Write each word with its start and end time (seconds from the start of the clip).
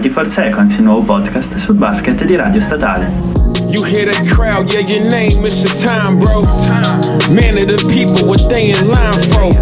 24 0.00 0.32
Seconds, 0.34 0.74
il 0.78 0.82
nuovo 0.82 1.02
podcast 1.02 1.54
sul 1.66 1.74
basket 1.74 2.24
di 2.24 2.34
Radio 2.34 2.62
Statale. 2.62 3.12
You 3.68 3.84
hear 3.84 4.06
that 4.06 4.26
crowd, 4.28 4.72
yeah, 4.72 4.80
your 4.80 5.10
name 5.10 5.44
is 5.44 5.62
your 5.62 5.76
time, 5.76 6.18
bro. 6.18 6.40
Man 7.36 7.58
of 7.58 7.68
the 7.68 7.84
people, 7.86 8.26
what 8.26 8.48
they 8.48 8.70
in 8.70 8.88
line 8.88 9.20
for. 9.28 9.52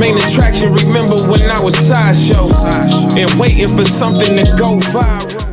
Main 0.00 0.16
attraction, 0.16 0.72
remember 0.72 1.28
when 1.28 1.42
I 1.42 1.60
was 1.60 1.76
sideshow. 1.76 2.48
And 3.14 3.28
waiting 3.38 3.68
for 3.76 3.84
something 3.84 4.34
to 4.34 4.44
go 4.56 4.80
viral. 4.80 5.51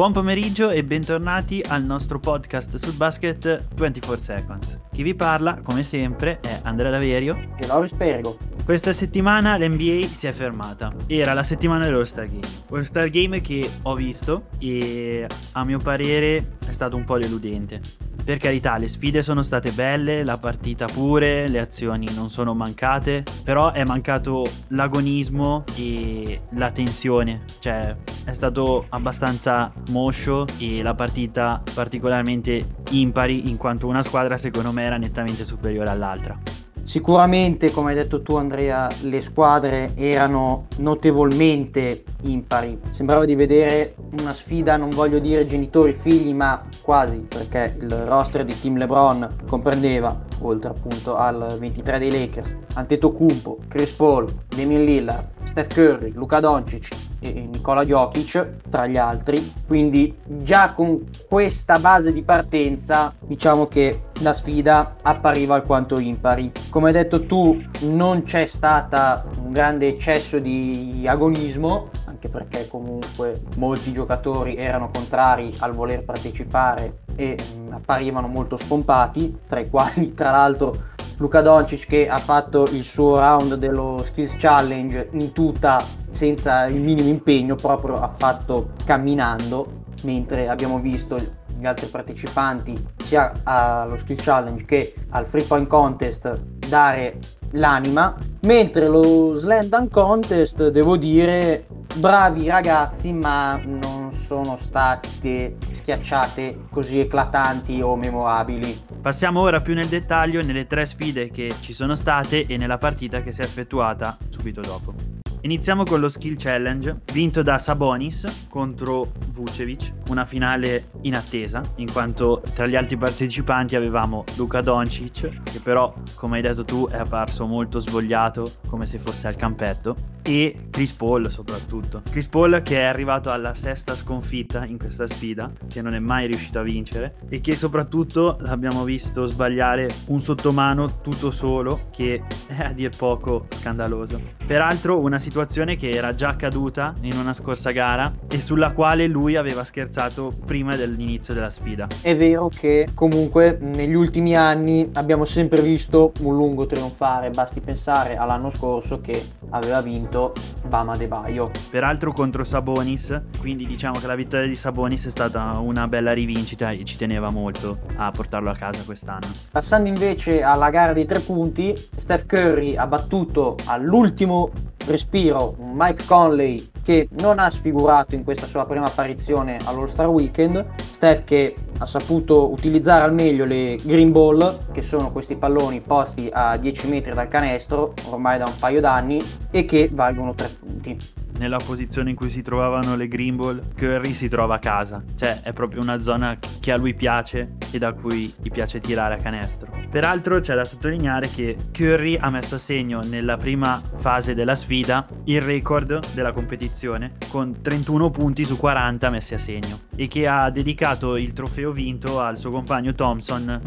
Buon 0.00 0.12
pomeriggio 0.12 0.70
e 0.70 0.82
bentornati 0.82 1.62
al 1.68 1.84
nostro 1.84 2.18
podcast 2.18 2.76
sul 2.76 2.94
basket 2.94 3.66
24 3.74 4.18
Seconds. 4.18 4.78
Chi 4.90 5.02
vi 5.02 5.14
parla, 5.14 5.60
come 5.60 5.82
sempre, 5.82 6.40
è 6.40 6.60
Andrea 6.62 6.90
Daverio 6.90 7.36
e 7.58 7.66
Loris 7.66 7.92
Pergo. 7.92 8.38
Questa 8.64 8.94
settimana 8.94 9.58
l'NBA 9.58 10.06
si 10.06 10.26
è 10.26 10.32
fermata. 10.32 10.90
Era 11.06 11.34
la 11.34 11.42
settimana 11.42 11.84
dell'All-Star 11.84 12.28
Game. 12.28 12.46
All-Star 12.70 13.10
Game 13.10 13.42
che 13.42 13.68
ho 13.82 13.94
visto 13.94 14.46
e 14.58 15.26
a 15.52 15.64
mio 15.64 15.78
parere 15.80 16.56
è 16.66 16.72
stato 16.72 16.96
un 16.96 17.04
po' 17.04 17.18
deludente. 17.18 17.82
Per 18.24 18.38
carità, 18.38 18.76
le 18.76 18.88
sfide 18.88 19.22
sono 19.22 19.42
state 19.42 19.72
belle, 19.72 20.24
la 20.24 20.38
partita 20.38 20.86
pure, 20.86 21.48
le 21.48 21.58
azioni 21.58 22.06
non 22.14 22.30
sono 22.30 22.54
mancate, 22.54 23.24
però 23.42 23.72
è 23.72 23.84
mancato 23.84 24.48
l'agonismo 24.68 25.64
e 25.74 26.42
la 26.50 26.70
tensione, 26.70 27.44
cioè 27.58 27.96
è 28.24 28.32
stato 28.32 28.86
abbastanza 28.90 29.72
moscio 29.90 30.46
e 30.58 30.82
la 30.82 30.94
partita 30.94 31.62
particolarmente 31.74 32.76
impari 32.90 33.48
in 33.48 33.56
quanto 33.56 33.86
una 33.86 34.02
squadra 34.02 34.38
secondo 34.38 34.70
me 34.70 34.84
era 34.84 34.96
nettamente 34.96 35.44
superiore 35.44 35.90
all'altra. 35.90 36.59
Sicuramente, 36.82 37.70
come 37.70 37.90
hai 37.90 37.96
detto 37.96 38.22
tu 38.22 38.36
Andrea, 38.36 38.88
le 39.02 39.20
squadre 39.20 39.92
erano 39.94 40.66
notevolmente 40.78 42.04
impari. 42.22 42.78
Sembrava 42.90 43.24
di 43.24 43.34
vedere 43.34 43.94
una 44.20 44.32
sfida, 44.32 44.76
non 44.76 44.90
voglio 44.90 45.18
dire 45.18 45.46
genitori-figli, 45.46 46.34
ma 46.34 46.64
quasi, 46.82 47.26
perché 47.28 47.76
il 47.80 47.90
roster 47.90 48.44
di 48.44 48.58
Team 48.58 48.76
LeBron 48.76 49.36
comprendeva, 49.46 50.18
oltre 50.40 50.70
appunto 50.70 51.16
al 51.16 51.56
23 51.58 51.98
dei 51.98 52.10
Lakers, 52.10 52.56
Antetokounmpo, 52.74 53.58
Chris 53.68 53.90
Paul, 53.92 54.32
Damian 54.48 54.84
Lillard, 54.84 55.26
Steph 55.42 55.74
Curry, 55.74 56.12
Luca 56.12 56.40
Doncic 56.40 56.88
e 57.18 57.48
Nicola 57.52 57.84
Jokic, 57.84 58.68
tra 58.70 58.86
gli 58.86 58.96
altri. 58.96 59.52
Quindi 59.66 60.16
già 60.24 60.72
con 60.72 61.08
questa 61.28 61.78
base 61.78 62.12
di 62.12 62.22
partenza, 62.22 63.12
diciamo 63.20 63.66
che 63.66 64.04
la 64.20 64.32
sfida 64.32 64.96
appariva 65.02 65.54
alquanto 65.54 65.98
impari. 65.98 66.52
Come 66.68 66.88
hai 66.88 66.92
detto 66.92 67.26
tu, 67.26 67.60
non 67.80 68.22
c'è 68.22 68.46
stata 68.46 69.24
un 69.42 69.52
grande 69.52 69.88
eccesso 69.88 70.38
di 70.38 71.04
agonismo, 71.06 71.90
anche 72.06 72.28
perché 72.28 72.68
comunque 72.68 73.42
molti 73.56 73.92
giocatori 73.92 74.56
erano 74.56 74.90
contrari 74.92 75.54
al 75.58 75.72
voler 75.72 76.04
partecipare 76.04 77.00
e 77.16 77.36
mh, 77.36 77.72
apparivano 77.72 78.28
molto 78.28 78.56
spompati, 78.56 79.38
tra 79.46 79.60
i 79.60 79.68
quali 79.68 80.14
tra 80.14 80.30
l'altro 80.30 80.88
Luca 81.20 81.42
Doncic 81.42 81.86
che 81.86 82.08
ha 82.08 82.16
fatto 82.16 82.64
il 82.64 82.82
suo 82.82 83.18
round 83.18 83.56
dello 83.56 84.02
Skills 84.02 84.36
Challenge 84.38 85.10
in 85.12 85.32
tuta 85.32 85.84
senza 86.08 86.64
il 86.64 86.80
minimo 86.80 87.08
impegno, 87.08 87.56
proprio 87.56 88.00
ha 88.00 88.08
fatto 88.08 88.70
camminando, 88.86 89.82
mentre 90.04 90.48
abbiamo 90.48 90.78
visto 90.78 91.18
gli 91.58 91.66
altri 91.66 91.88
partecipanti 91.88 92.86
sia 93.04 93.32
allo 93.44 93.98
Skill 93.98 94.16
Challenge 94.16 94.64
che 94.64 94.94
al 95.10 95.26
Free 95.26 95.44
Point 95.44 95.68
Contest 95.68 96.40
dare 96.66 97.18
l'anima, 97.50 98.16
mentre 98.44 98.88
lo 98.88 99.34
Slam 99.34 99.90
Contest 99.90 100.68
devo 100.68 100.96
dire 100.96 101.66
bravi 101.96 102.48
ragazzi 102.48 103.12
ma 103.12 103.60
non 103.62 103.99
sono 104.30 104.54
state 104.54 105.56
schiacciate 105.72 106.66
così 106.70 107.00
eclatanti 107.00 107.80
o 107.80 107.96
memorabili. 107.96 108.80
Passiamo 109.02 109.40
ora 109.40 109.60
più 109.60 109.74
nel 109.74 109.88
dettaglio 109.88 110.40
nelle 110.40 110.68
tre 110.68 110.86
sfide 110.86 111.32
che 111.32 111.52
ci 111.58 111.72
sono 111.72 111.96
state 111.96 112.46
e 112.46 112.56
nella 112.56 112.78
partita 112.78 113.22
che 113.22 113.32
si 113.32 113.40
è 113.40 113.44
effettuata 113.44 114.16
subito 114.28 114.60
dopo. 114.60 114.94
Iniziamo 115.40 115.82
con 115.82 115.98
lo 115.98 116.08
Skill 116.08 116.36
Challenge, 116.36 117.00
vinto 117.12 117.42
da 117.42 117.58
Sabonis 117.58 118.46
contro 118.48 119.10
Vucevic, 119.30 119.94
una 120.10 120.24
finale 120.24 120.90
in 121.00 121.16
attesa, 121.16 121.62
in 121.76 121.90
quanto 121.90 122.40
tra 122.54 122.68
gli 122.68 122.76
altri 122.76 122.96
partecipanti 122.96 123.74
avevamo 123.74 124.22
Luka 124.36 124.60
Doncic, 124.60 125.42
che 125.42 125.58
però, 125.58 125.92
come 126.14 126.36
hai 126.36 126.42
detto 126.42 126.64
tu, 126.64 126.86
è 126.88 126.98
apparso 126.98 127.46
molto 127.46 127.80
svogliato, 127.80 128.44
come 128.68 128.86
se 128.86 128.98
fosse 128.98 129.26
al 129.26 129.34
campetto, 129.34 130.09
e 130.30 130.54
Chris 130.70 130.92
Paul 130.92 131.28
soprattutto. 131.28 132.02
Chris 132.08 132.28
Paul 132.28 132.62
che 132.62 132.78
è 132.80 132.84
arrivato 132.84 133.30
alla 133.30 133.52
sesta 133.52 133.96
sconfitta 133.96 134.64
in 134.64 134.78
questa 134.78 135.08
sfida, 135.08 135.50
che 135.68 135.82
non 135.82 135.94
è 135.94 135.98
mai 135.98 136.28
riuscito 136.28 136.60
a 136.60 136.62
vincere, 136.62 137.14
e 137.28 137.40
che 137.40 137.56
soprattutto 137.56 138.36
l'abbiamo 138.40 138.84
visto 138.84 139.26
sbagliare 139.26 139.88
un 140.06 140.20
sottomano 140.20 141.00
tutto 141.00 141.32
solo, 141.32 141.88
che 141.90 142.22
è 142.46 142.62
a 142.62 142.72
dir 142.72 142.96
poco 142.96 143.46
scandaloso. 143.50 144.20
Peraltro 144.46 145.00
una 145.00 145.18
situazione 145.18 145.74
che 145.74 145.90
era 145.90 146.14
già 146.14 146.28
accaduta 146.28 146.94
in 147.00 147.16
una 147.16 147.32
scorsa 147.32 147.70
gara 147.70 148.12
e 148.28 148.40
sulla 148.40 148.70
quale 148.70 149.08
lui 149.08 149.34
aveva 149.34 149.64
scherzato 149.64 150.32
prima 150.46 150.76
dell'inizio 150.76 151.34
della 151.34 151.50
sfida. 151.50 151.88
È 152.00 152.16
vero 152.16 152.48
che 152.48 152.90
comunque 152.94 153.58
negli 153.60 153.94
ultimi 153.94 154.36
anni 154.36 154.88
abbiamo 154.94 155.24
sempre 155.24 155.60
visto 155.60 156.12
un 156.20 156.36
lungo 156.36 156.66
trionfare, 156.66 157.30
basti 157.30 157.60
pensare 157.60 158.16
all'anno 158.16 158.50
scorso 158.50 159.00
che 159.00 159.20
aveva 159.50 159.80
vinto 159.80 160.19
Bama 160.68 160.96
De 160.96 161.08
Baio. 161.08 161.50
Peraltro 161.70 162.12
contro 162.12 162.44
Sabonis, 162.44 163.20
quindi 163.38 163.66
diciamo 163.66 163.98
che 163.98 164.06
la 164.06 164.14
vittoria 164.14 164.46
di 164.46 164.54
Sabonis 164.54 165.06
è 165.06 165.10
stata 165.10 165.58
una 165.58 165.88
bella 165.88 166.12
rivincita 166.12 166.70
e 166.70 166.84
ci 166.84 166.96
teneva 166.96 167.30
molto 167.30 167.78
a 167.96 168.10
portarlo 168.10 168.50
a 168.50 168.54
casa 168.54 168.82
quest'anno. 168.84 169.26
Passando 169.50 169.88
invece 169.88 170.42
alla 170.42 170.70
gara 170.70 170.92
dei 170.92 171.06
tre 171.06 171.20
punti, 171.20 171.74
Steph 171.94 172.26
Curry 172.26 172.76
ha 172.76 172.86
battuto 172.86 173.56
all'ultimo 173.64 174.50
respiro 174.86 175.56
Mike 175.58 176.04
Conley 176.06 176.70
che 176.82 177.08
non 177.20 177.38
ha 177.38 177.50
sfigurato 177.50 178.14
in 178.14 178.24
questa 178.24 178.46
sua 178.46 178.64
prima 178.64 178.86
apparizione 178.86 179.58
all'All-Star 179.64 180.08
Weekend, 180.08 180.64
Steph 180.88 181.24
che 181.24 181.54
ha 181.78 181.86
saputo 181.86 182.50
utilizzare 182.50 183.04
al 183.04 183.14
meglio 183.14 183.44
le 183.44 183.76
green 183.82 184.12
ball, 184.12 184.70
che 184.72 184.82
sono 184.82 185.12
questi 185.12 185.36
palloni 185.36 185.80
posti 185.80 186.28
a 186.32 186.56
10 186.56 186.88
metri 186.88 187.14
dal 187.14 187.28
canestro, 187.28 187.94
ormai 188.08 188.38
da 188.38 188.46
un 188.46 188.54
paio 188.58 188.80
d'anni, 188.80 189.22
e 189.50 189.64
che 189.64 189.88
valgono 190.00 190.34
3 190.34 190.48
punti 190.58 190.96
nella 191.36 191.58
posizione 191.58 192.10
in 192.10 192.16
cui 192.16 192.30
si 192.30 192.40
trovavano 192.40 192.96
le 192.96 193.06
green 193.06 193.36
ball, 193.36 193.74
Curry 193.74 194.14
si 194.14 194.28
trova 194.28 194.54
a 194.54 194.58
casa. 194.58 195.02
Cioè, 195.14 195.42
è 195.42 195.52
proprio 195.52 195.82
una 195.82 195.98
zona 195.98 196.38
che 196.58 196.72
a 196.72 196.76
lui 196.76 196.94
piace 196.94 197.56
e 197.70 197.78
da 197.78 197.92
cui 197.92 198.32
gli 198.40 198.50
piace 198.50 198.80
tirare 198.80 199.14
a 199.14 199.16
canestro. 199.18 199.70
Peraltro 199.90 200.40
c'è 200.40 200.54
da 200.54 200.64
sottolineare 200.64 201.28
che 201.28 201.56
Curry 201.72 202.16
ha 202.16 202.30
messo 202.30 202.54
a 202.54 202.58
segno 202.58 203.00
nella 203.00 203.36
prima 203.36 203.82
fase 203.96 204.34
della 204.34 204.54
sfida 204.54 205.06
il 205.24 205.42
record 205.42 206.12
della 206.14 206.32
competizione 206.32 207.16
con 207.28 207.60
31 207.60 208.10
punti 208.10 208.44
su 208.44 208.56
40 208.56 209.10
messi 209.10 209.34
a 209.34 209.38
segno 209.38 209.80
e 209.96 210.08
che 210.08 210.26
ha 210.26 210.50
dedicato 210.50 211.16
il 211.16 211.32
trofeo 211.32 211.72
vinto 211.72 212.20
al 212.20 212.38
suo 212.38 212.50
compagno 212.50 212.94
Thompson 212.94 213.60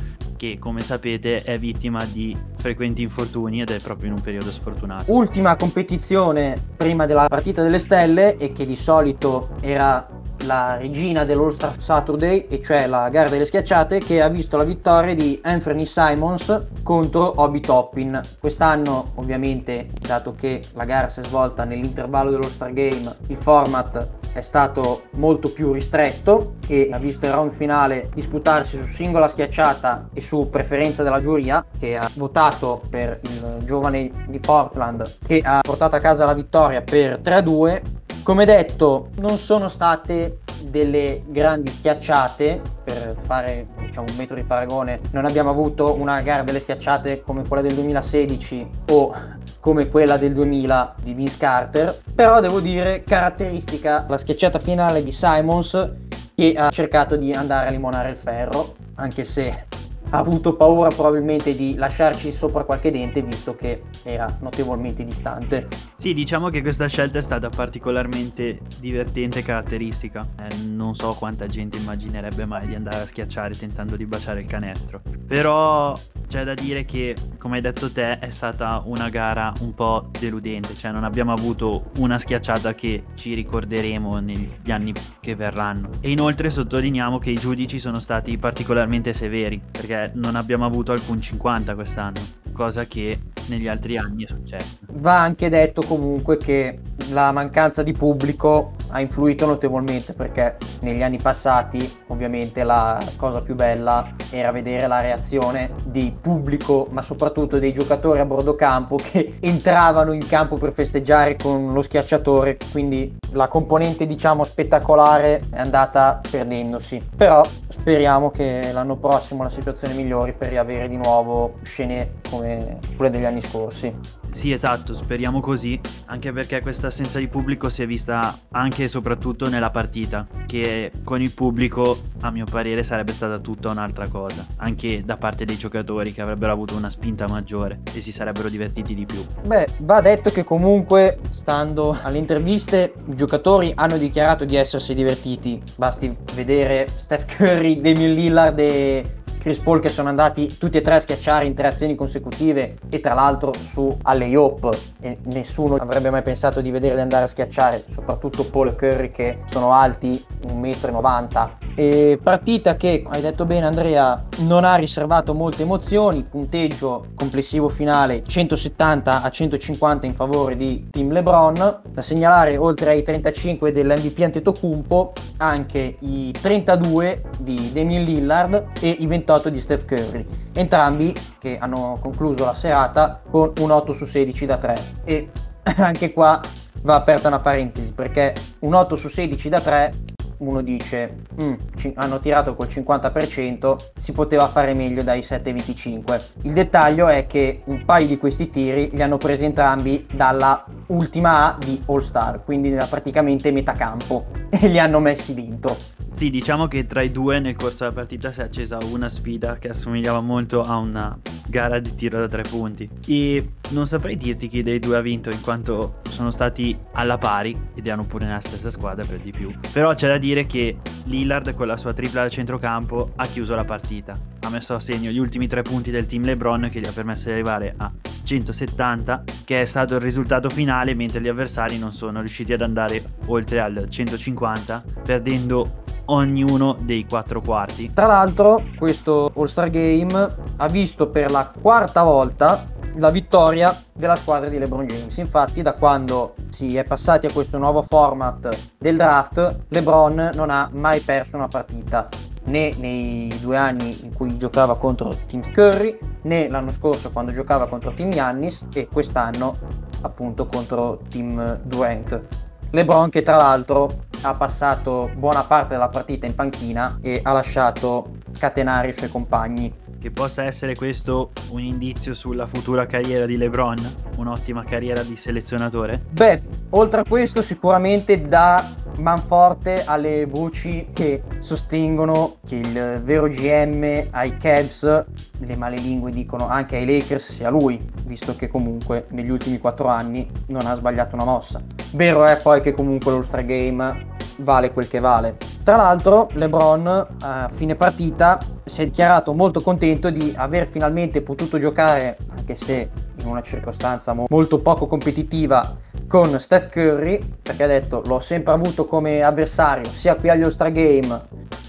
che 0.43 0.59
come 0.59 0.81
sapete 0.81 1.37
è 1.37 1.57
vittima 1.57 2.03
di 2.03 2.35
frequenti 2.57 3.01
infortuni 3.01 3.61
ed 3.61 3.69
è 3.69 3.79
proprio 3.79 4.09
in 4.09 4.15
un 4.15 4.21
periodo 4.21 4.51
sfortunato. 4.51 5.09
Ultima 5.13 5.55
competizione 5.55 6.61
prima 6.75 7.05
della 7.05 7.27
partita 7.29 7.61
delle 7.61 7.79
stelle 7.79 8.35
e 8.35 8.51
che 8.51 8.65
di 8.65 8.75
solito 8.75 9.51
era 9.61 10.05
la 10.45 10.77
regina 10.77 11.25
dell'All 11.25 11.51
Star 11.51 11.79
Saturday, 11.79 12.47
e 12.49 12.61
cioè 12.61 12.87
la 12.87 13.09
gara 13.09 13.29
delle 13.29 13.45
schiacciate, 13.45 13.99
che 13.99 14.21
ha 14.21 14.27
visto 14.27 14.57
la 14.57 14.63
vittoria 14.63 15.13
di 15.13 15.39
Anthony 15.43 15.85
Simons 15.85 16.67
contro 16.83 17.33
Obi 17.41 17.59
Toppin. 17.59 18.19
Quest'anno, 18.39 19.11
ovviamente, 19.15 19.89
dato 19.99 20.33
che 20.35 20.61
la 20.73 20.85
gara 20.85 21.09
si 21.09 21.21
è 21.21 21.23
svolta 21.23 21.63
nell'intervallo 21.63 22.31
dello 22.31 22.49
Star 22.49 22.73
Game, 22.73 23.15
il 23.27 23.37
format 23.37 24.21
è 24.33 24.41
stato 24.41 25.03
molto 25.11 25.51
più 25.51 25.71
ristretto 25.71 26.55
e 26.67 26.89
ha 26.91 26.97
visto 26.97 27.25
il 27.25 27.31
round 27.31 27.51
finale 27.51 28.09
disputarsi 28.13 28.77
su 28.77 28.87
singola 28.87 29.27
schiacciata 29.27 30.09
e 30.11 30.21
su 30.21 30.49
preferenza 30.49 31.03
della 31.03 31.21
giuria 31.21 31.63
che 31.79 31.95
ha 31.95 32.09
votato 32.15 32.81
per 32.89 33.19
il 33.21 33.63
giovane 33.63 34.11
di 34.27 34.39
Portland 34.39 35.17
che 35.23 35.41
ha 35.43 35.59
portato 35.61 35.95
a 35.95 35.99
casa 35.99 36.25
la 36.25 36.33
vittoria 36.33 36.81
per 36.81 37.19
3-2 37.23 37.81
come 38.23 38.45
detto, 38.45 39.09
non 39.17 39.37
sono 39.37 39.67
state 39.67 40.39
delle 40.61 41.23
grandi 41.27 41.69
schiacciate, 41.69 42.61
per 42.83 43.17
fare 43.25 43.67
diciamo, 43.79 44.07
un 44.09 44.15
metro 44.15 44.35
di 44.35 44.43
paragone, 44.43 45.01
non 45.11 45.25
abbiamo 45.25 45.49
avuto 45.49 45.93
una 45.93 46.21
gara 46.21 46.41
delle 46.43 46.61
schiacciate 46.61 47.21
come 47.21 47.45
quella 47.45 47.61
del 47.61 47.73
2016 47.73 48.69
o 48.91 49.13
come 49.59 49.89
quella 49.89 50.17
del 50.17 50.33
2000 50.33 50.95
di 51.01 51.13
Vince 51.13 51.37
Carter, 51.37 52.01
però 52.15 52.39
devo 52.39 52.61
dire 52.61 53.03
caratteristica 53.03 54.05
la 54.07 54.17
schiacciata 54.17 54.59
finale 54.59 55.03
di 55.03 55.11
Simons 55.11 55.89
che 56.33 56.53
ha 56.55 56.69
cercato 56.69 57.17
di 57.17 57.33
andare 57.33 57.67
a 57.67 57.71
limonare 57.71 58.09
il 58.09 58.17
ferro, 58.17 58.75
anche 58.95 59.25
se 59.25 59.65
ha 60.13 60.19
avuto 60.19 60.55
paura 60.55 60.89
probabilmente 60.89 61.55
di 61.55 61.73
lasciarci 61.75 62.31
sopra 62.31 62.63
qualche 62.63 62.91
dente 62.91 63.23
visto 63.23 63.55
che 63.55 63.81
era 64.03 64.37
notevolmente 64.41 65.03
distante. 65.03 65.67
Sì, 65.95 66.13
diciamo 66.13 66.49
che 66.49 66.61
questa 66.61 66.87
scelta 66.87 67.17
è 67.17 67.21
stata 67.21 67.49
particolarmente 67.49 68.59
divertente 68.79 69.39
e 69.39 69.41
caratteristica. 69.41 70.27
Eh, 70.39 70.55
non 70.67 70.93
so 70.93 71.15
quanta 71.17 71.47
gente 71.47 71.77
immaginerebbe 71.77 72.45
mai 72.45 72.67
di 72.67 72.75
andare 72.75 73.01
a 73.01 73.05
schiacciare 73.07 73.55
tentando 73.55 73.95
di 73.95 74.05
baciare 74.05 74.41
il 74.41 74.45
canestro. 74.45 75.01
Però 75.25 75.95
c'è 76.27 76.43
da 76.43 76.53
dire 76.53 76.85
che, 76.85 77.15
come 77.39 77.55
hai 77.55 77.61
detto 77.61 77.91
te, 77.91 78.19
è 78.19 78.29
stata 78.29 78.83
una 78.85 79.09
gara 79.09 79.53
un 79.61 79.73
po' 79.73 80.09
deludente, 80.19 80.75
cioè 80.75 80.91
non 80.91 81.03
abbiamo 81.03 81.31
avuto 81.31 81.91
una 81.97 82.17
schiacciata 82.17 82.75
che 82.75 83.05
ci 83.15 83.33
ricorderemo 83.33 84.19
negli 84.19 84.71
anni 84.71 84.93
che 85.19 85.35
verranno. 85.35 85.89
E 86.01 86.11
inoltre 86.11 86.49
sottolineiamo 86.49 87.17
che 87.19 87.31
i 87.31 87.35
giudici 87.35 87.79
sono 87.79 87.99
stati 87.99 88.37
particolarmente 88.37 89.13
severi, 89.13 89.61
perché 89.71 90.02
non 90.13 90.35
abbiamo 90.35 90.65
avuto 90.65 90.91
alcun 90.91 91.21
50 91.21 91.75
quest'anno, 91.75 92.19
cosa 92.51 92.85
che 92.85 93.19
negli 93.47 93.67
altri 93.67 93.97
anni 93.97 94.23
è 94.23 94.27
successo. 94.27 94.77
Va 94.91 95.19
anche 95.19 95.49
detto 95.49 95.81
comunque 95.83 96.37
che 96.37 96.79
la 97.09 97.31
mancanza 97.31 97.83
di 97.83 97.93
pubblico 97.93 98.73
ha 98.89 99.01
influito 99.01 99.45
notevolmente 99.45 100.13
perché 100.13 100.57
negli 100.81 101.01
anni 101.01 101.17
passati 101.17 101.99
ovviamente 102.07 102.63
la 102.63 103.03
cosa 103.17 103.41
più 103.41 103.55
bella 103.55 104.13
era 104.29 104.51
vedere 104.51 104.87
la 104.87 105.01
reazione 105.01 105.71
di 105.83 106.15
pubblico 106.19 106.87
ma 106.91 107.01
soprattutto 107.01 107.59
dei 107.59 107.73
giocatori 107.73 108.19
a 108.19 108.25
bordo 108.25 108.55
campo 108.55 108.97
che 108.97 109.35
entravano 109.41 110.13
in 110.13 110.25
campo 110.27 110.57
per 110.57 110.73
festeggiare 110.73 111.35
con 111.35 111.73
lo 111.73 111.81
schiacciatore 111.81 112.57
quindi 112.71 113.17
la 113.31 113.47
componente 113.47 114.05
diciamo 114.05 114.43
spettacolare 114.43 115.43
è 115.49 115.59
andata 115.59 116.21
perdendosi 116.29 117.01
però 117.15 117.43
speriamo 117.67 118.29
che 118.29 118.69
l'anno 118.71 118.95
prossimo 118.95 119.43
la 119.43 119.49
situazione 119.49 119.92
migliori 119.93 120.33
per 120.33 120.49
riavere 120.49 120.87
di 120.87 120.97
nuovo 120.97 121.59
scene 121.63 122.15
come 122.29 122.79
quelle 122.95 123.11
degli 123.11 123.25
anni 123.25 123.41
scorsi 123.41 124.21
sì, 124.33 124.51
esatto, 124.51 124.95
speriamo 124.95 125.39
così, 125.39 125.79
anche 126.05 126.33
perché 126.33 126.59
questa 126.61 126.87
assenza 126.87 127.19
di 127.19 127.27
pubblico 127.27 127.69
si 127.69 127.83
è 127.83 127.85
vista 127.85 128.35
anche 128.49 128.85
e 128.85 128.87
soprattutto 128.87 129.47
nella 129.47 129.69
partita, 129.69 130.27
che 130.47 130.91
con 131.03 131.21
il 131.21 131.31
pubblico, 131.33 131.97
a 132.21 132.31
mio 132.31 132.45
parere, 132.49 132.81
sarebbe 132.81 133.13
stata 133.13 133.37
tutta 133.37 133.69
un'altra 133.69 134.07
cosa, 134.07 134.45
anche 134.57 135.03
da 135.05 135.17
parte 135.17 135.45
dei 135.45 135.55
giocatori 135.55 136.13
che 136.13 136.21
avrebbero 136.21 136.51
avuto 136.51 136.75
una 136.75 136.89
spinta 136.89 137.27
maggiore 137.27 137.81
e 137.93 138.01
si 138.01 138.11
sarebbero 138.11 138.49
divertiti 138.49 138.95
di 138.95 139.05
più. 139.05 139.23
Beh, 139.45 139.67
va 139.81 140.01
detto 140.01 140.31
che 140.31 140.43
comunque, 140.43 141.19
stando 141.29 141.95
alle 142.01 142.17
interviste, 142.17 142.91
i 143.05 143.15
giocatori 143.15 143.71
hanno 143.75 143.97
dichiarato 143.97 144.45
di 144.45 144.55
essersi 144.55 144.95
divertiti, 144.95 145.61
basti 145.77 146.13
vedere 146.33 146.87
Steph 146.95 147.37
Curry, 147.37 147.79
Damian 147.79 148.13
Lillard 148.13 148.59
e 148.59 149.21
Chris 149.43 149.59
Paul 149.59 149.81
che 149.81 149.89
sono 149.89 150.07
andati 150.07 150.55
tutti 150.57 150.77
e 150.77 150.81
tre 150.81 150.95
a 150.95 150.99
schiacciare 151.01 151.45
in 151.45 151.53
tre 151.53 151.67
azioni 151.67 151.95
consecutive 151.95 152.77
e 152.89 153.01
tra 153.01 153.13
l'altro 153.13 153.53
su 153.53 153.93
alle 154.03 154.33
Hop 154.37 154.73
e 155.01 155.17
nessuno 155.33 155.75
avrebbe 155.75 156.09
mai 156.09 156.21
pensato 156.21 156.61
di 156.61 156.71
vederli 156.71 157.01
andare 157.01 157.25
a 157.25 157.27
schiacciare, 157.27 157.83
soprattutto 157.89 158.45
Paul 158.45 158.69
e 158.69 158.75
Curry 158.77 159.11
che 159.11 159.39
sono 159.43 159.73
alti 159.73 160.25
1,90 160.45 161.45
m. 161.45 161.49
E 161.75 162.19
partita 162.21 162.75
che, 162.75 163.03
hai 163.07 163.21
detto 163.21 163.45
bene 163.45 163.65
Andrea, 163.65 164.23
non 164.39 164.63
ha 164.63 164.75
riservato 164.75 165.33
molte 165.33 165.63
emozioni, 165.63 166.23
punteggio 166.23 167.07
complessivo 167.15 167.69
finale 167.69 168.23
170 168.25 169.21
a 169.21 169.29
150 169.29 170.05
in 170.05 170.15
favore 170.15 170.55
di 170.55 170.87
Team 170.89 171.11
LeBron. 171.11 171.81
Da 171.89 172.01
segnalare 172.01 172.57
oltre 172.57 172.91
ai 172.91 173.03
35 173.03 173.71
dell'MVP 173.71 174.19
Antetokounmpo 174.19 175.13
anche 175.37 175.97
i 175.99 176.33
32 176.39 177.23
di 177.39 177.71
Damian 177.73 178.03
Lillard 178.03 178.67
e 178.79 178.89
i 178.89 179.07
28 179.07 179.31
28 179.43 179.49
di 179.49 179.61
Steph 179.61 179.85
Curry, 179.85 180.25
entrambi 180.53 181.15
che 181.39 181.57
hanno 181.57 181.97
concluso 182.01 182.45
la 182.45 182.53
serata 182.53 183.21
con 183.29 183.53
un 183.59 183.71
8 183.71 183.93
su 183.93 184.05
16 184.05 184.45
da 184.45 184.57
3 184.57 184.81
e 185.03 185.31
anche 185.77 186.13
qua 186.13 186.39
va 186.81 186.95
aperta 186.95 187.29
una 187.29 187.39
parentesi 187.39 187.91
perché 187.91 188.35
un 188.59 188.73
8 188.73 188.95
su 188.95 189.07
16 189.07 189.49
da 189.49 189.61
3 189.61 189.93
uno 190.37 190.61
dice 190.61 191.15
mm, 191.41 191.53
hanno 191.95 192.19
tirato 192.19 192.55
col 192.55 192.67
50% 192.67 193.75
si 193.95 194.11
poteva 194.11 194.47
fare 194.47 194.73
meglio 194.73 195.03
dai 195.03 195.21
7,25 195.21 196.21
il 196.43 196.53
dettaglio 196.53 197.07
è 197.07 197.25
che 197.25 197.61
un 197.65 197.83
paio 197.85 198.07
di 198.07 198.17
questi 198.17 198.49
tiri 198.49 198.89
li 198.91 199.01
hanno 199.01 199.17
presi 199.17 199.45
entrambi 199.45 200.05
dalla 200.11 200.65
ultima 200.87 201.53
A 201.53 201.57
di 201.57 201.81
All 201.87 201.99
Star 201.99 202.43
quindi 202.43 202.71
praticamente 202.89 203.51
metà 203.51 203.73
campo 203.73 204.25
e 204.49 204.67
li 204.67 204.79
hanno 204.79 204.99
messi 204.99 205.33
dentro. 205.33 205.75
Sì, 206.09 206.29
diciamo 206.29 206.67
che 206.67 206.85
tra 206.85 207.01
i 207.01 207.11
due 207.11 207.39
nel 207.39 207.55
corso 207.55 207.79
della 207.79 207.95
partita 207.95 208.31
si 208.31 208.41
è 208.41 208.43
accesa 208.43 208.77
una 208.91 209.09
sfida 209.09 209.57
che 209.57 209.69
assomigliava 209.69 210.21
molto 210.21 210.61
a 210.61 210.75
una 210.77 211.17
gara 211.47 211.79
di 211.79 211.95
tiro 211.95 212.19
da 212.19 212.27
tre 212.27 212.43
punti. 212.43 212.89
E 213.07 213.53
non 213.69 213.87
saprei 213.87 214.17
dirti 214.17 214.47
chi 214.47 214.63
dei 214.63 214.79
due 214.79 214.97
ha 214.97 215.01
vinto 215.01 215.29
in 215.29 215.41
quanto 215.41 216.01
sono 216.09 216.31
stati 216.31 216.77
alla 216.93 217.17
pari 217.17 217.57
ed 217.75 217.87
erano 217.87 218.05
pure 218.05 218.25
nella 218.25 218.39
stessa 218.39 218.69
squadra 218.69 219.05
per 219.05 219.19
di 219.19 219.31
più. 219.31 219.51
Però 219.71 219.93
c'è 219.93 220.07
da 220.07 220.17
dire 220.17 220.45
che 220.45 220.77
Lillard 221.05 221.53
con 221.55 221.67
la 221.67 221.77
sua 221.77 221.93
tripla 221.93 222.23
da 222.23 222.29
centrocampo 222.29 223.13
ha 223.15 223.25
chiuso 223.25 223.55
la 223.55 223.65
partita. 223.65 224.19
Ha 224.41 224.49
messo 224.49 224.75
a 224.75 224.79
segno 224.79 225.09
gli 225.09 225.17
ultimi 225.17 225.47
tre 225.47 225.61
punti 225.61 225.91
del 225.91 226.05
team 226.05 226.23
LeBron 226.23 226.69
che 226.71 226.79
gli 226.79 226.85
ha 226.85 226.91
permesso 226.91 227.25
di 227.25 227.31
arrivare 227.31 227.73
a 227.77 227.91
170, 228.23 229.23
che 229.45 229.61
è 229.61 229.65
stato 229.65 229.95
il 229.95 230.01
risultato 230.01 230.49
finale 230.49 230.93
mentre 230.93 231.21
gli 231.21 231.27
avversari 231.27 231.77
non 231.77 231.93
sono 231.93 232.19
riusciti 232.19 232.53
ad 232.53 232.61
andare 232.61 233.03
oltre 233.25 233.59
al 233.59 233.87
150, 233.89 234.83
perdendo 235.03 235.81
ognuno 236.05 236.77
dei 236.81 237.05
quattro 237.05 237.41
quarti. 237.41 237.91
Tra 237.93 238.07
l'altro, 238.07 238.63
questo 238.77 239.31
All-Star 239.35 239.69
Game 239.69 240.35
ha 240.57 240.67
visto 240.67 241.07
per 241.07 241.31
la 241.33 241.51
quarta 241.59 242.03
volta 242.03 242.67
la 242.97 243.09
vittoria 243.09 243.75
della 243.91 244.15
squadra 244.15 244.49
di 244.49 244.59
LeBron 244.59 244.85
James. 244.85 245.17
Infatti, 245.17 245.63
da 245.63 245.73
quando 245.73 246.35
si 246.49 246.77
è 246.77 246.83
passati 246.83 247.25
a 247.25 247.31
questo 247.31 247.57
nuovo 247.57 247.81
format 247.81 248.55
del 248.77 248.95
draft, 248.95 249.61
LeBron 249.69 250.29
non 250.35 250.51
ha 250.51 250.69
mai 250.71 250.99
perso 250.99 251.35
una 251.35 251.47
partita 251.47 252.07
né 252.43 252.71
nei 252.77 253.35
due 253.41 253.57
anni 253.57 254.03
in 254.03 254.13
cui 254.13 254.37
giocava 254.37 254.77
contro 254.77 255.15
Team 255.25 255.41
Curry, 255.51 255.97
né 256.21 256.47
l'anno 256.47 256.71
scorso 256.71 257.09
quando 257.11 257.31
giocava 257.31 257.67
contro 257.67 257.93
Team 257.93 258.11
Yannis 258.11 258.67
e 258.71 258.87
quest'anno 258.87 259.57
appunto 260.01 260.45
contro 260.45 260.99
Team 261.09 261.61
Durant. 261.63 262.21
LeBron 262.69 263.09
che 263.09 263.23
tra 263.23 263.37
l'altro 263.37 264.05
ha 264.21 264.35
passato 264.35 265.09
buona 265.15 265.43
parte 265.43 265.69
della 265.73 265.89
partita 265.89 266.27
in 266.27 266.35
panchina 266.35 266.99
e 267.01 267.21
ha 267.23 267.31
lasciato 267.31 268.17
scatenare 268.33 268.89
i 268.89 268.93
suoi 268.93 269.09
compagni. 269.09 269.73
Che 270.03 270.11
possa 270.11 270.43
essere 270.43 270.75
questo 270.75 271.31
un 271.51 271.61
indizio 271.61 272.13
sulla 272.13 272.45
futura 272.45 272.85
carriera 272.85 273.25
di 273.25 273.37
LeBron? 273.37 273.77
Un'ottima 274.17 274.65
carriera 274.65 275.01
di 275.01 275.15
selezionatore? 275.15 276.03
Beh, 276.09 276.41
oltre 276.71 276.99
a 276.99 277.03
questo 277.07 277.41
sicuramente 277.41 278.27
da 278.27 278.69
manforte 278.97 279.83
alle 279.85 280.25
voci 280.25 280.87
che 280.93 281.23
sostengono 281.39 282.37
che 282.45 282.55
il 282.55 283.01
vero 283.03 283.27
GM 283.27 284.07
ai 284.11 284.37
Cavs, 284.37 285.05
le 285.37 285.55
male 285.55 285.77
lingue 285.77 286.11
dicono 286.11 286.47
anche 286.47 286.77
ai 286.77 286.85
Lakers 286.85 287.31
sia 287.31 287.49
lui, 287.49 287.83
visto 288.05 288.35
che 288.35 288.47
comunque 288.47 289.07
negli 289.09 289.29
ultimi 289.29 289.57
quattro 289.57 289.87
anni 289.87 290.29
non 290.47 290.65
ha 290.65 290.75
sbagliato 290.75 291.15
una 291.15 291.25
mossa. 291.25 291.61
Vero 291.91 292.25
è 292.25 292.37
poi 292.41 292.61
che 292.61 292.73
comunque 292.73 293.11
l'All-Star 293.11 293.45
Game 293.45 294.11
vale 294.37 294.71
quel 294.71 294.87
che 294.87 294.99
vale. 294.99 295.37
Tra 295.63 295.75
l'altro 295.75 296.27
LeBron 296.33 297.07
a 297.21 297.49
fine 297.53 297.75
partita 297.75 298.37
si 298.65 298.81
è 298.81 298.85
dichiarato 298.85 299.33
molto 299.33 299.61
contento 299.61 300.09
di 300.09 300.33
aver 300.35 300.67
finalmente 300.67 301.21
potuto 301.21 301.57
giocare, 301.57 302.17
anche 302.35 302.55
se 302.55 302.89
in 303.19 303.27
una 303.27 303.41
circostanza 303.41 304.13
molto 304.27 304.59
poco 304.59 304.87
competitiva, 304.87 305.77
con 306.13 306.39
Steph 306.39 306.69
Curry, 306.69 307.19
perché 307.41 307.63
ha 307.63 307.67
detto 307.67 308.03
l'ho 308.05 308.19
sempre 308.19 308.53
avuto 308.53 308.85
come 308.85 309.23
avversario 309.23 309.89
sia 309.89 310.13
qui 310.13 310.29
agli 310.29 310.43
All-Star 310.43 310.71
Game 310.71 311.21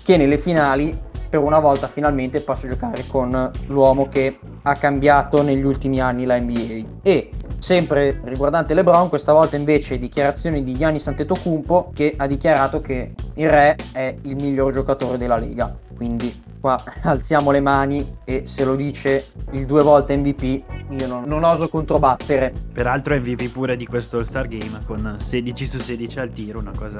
che 0.03 0.19
nelle 0.19 0.37
finali, 0.37 0.95
per 1.31 1.41
una 1.41 1.59
volta 1.61 1.89
finalmente 1.89 2.43
posso 2.43 2.69
giocare 2.69 3.07
con 3.09 3.51
l'uomo 3.69 4.07
che 4.07 4.39
ha 4.61 4.75
cambiato 4.75 5.41
negli 5.41 5.65
ultimi 5.65 5.99
anni 5.99 6.27
la 6.27 6.39
NBA. 6.39 6.99
E 7.01 7.31
sempre 7.57 8.21
riguardante 8.25 8.75
LeBron, 8.75 9.09
questa 9.09 9.33
volta 9.33 9.57
invece 9.57 9.97
dichiarazioni 9.97 10.63
di 10.63 10.75
Giannis 10.75 11.07
Antetokounmpo 11.07 11.93
che 11.95 12.13
ha 12.15 12.27
dichiarato 12.27 12.83
che 12.83 13.15
il 13.37 13.49
re 13.49 13.77
è 13.93 14.15
il 14.25 14.35
miglior 14.35 14.75
giocatore 14.75 15.17
della 15.17 15.39
Lega. 15.39 15.75
Quindi 15.97 16.43
qua 16.61 16.83
alziamo 17.03 17.51
le 17.51 17.61
mani 17.61 18.17
e 18.25 18.43
se 18.47 18.65
lo 18.65 18.75
dice 18.75 19.27
il 19.53 19.67
due 19.67 19.83
volte 19.83 20.17
MVP 20.17 20.63
io 20.91 21.07
non, 21.07 21.25
non 21.25 21.45
oso 21.45 21.69
controbattere. 21.69 22.53
Peraltro 22.73 23.15
MVP 23.15 23.51
pure 23.51 23.77
di 23.77 23.87
questo 23.87 24.19
All-Star 24.19 24.49
Game 24.49 24.81
con 24.87 25.17
16 25.19 25.67
su 25.67 25.79
16 25.79 26.19
al 26.21 26.31
tiro, 26.31 26.59
una 26.59 26.73
cosa 26.77 26.99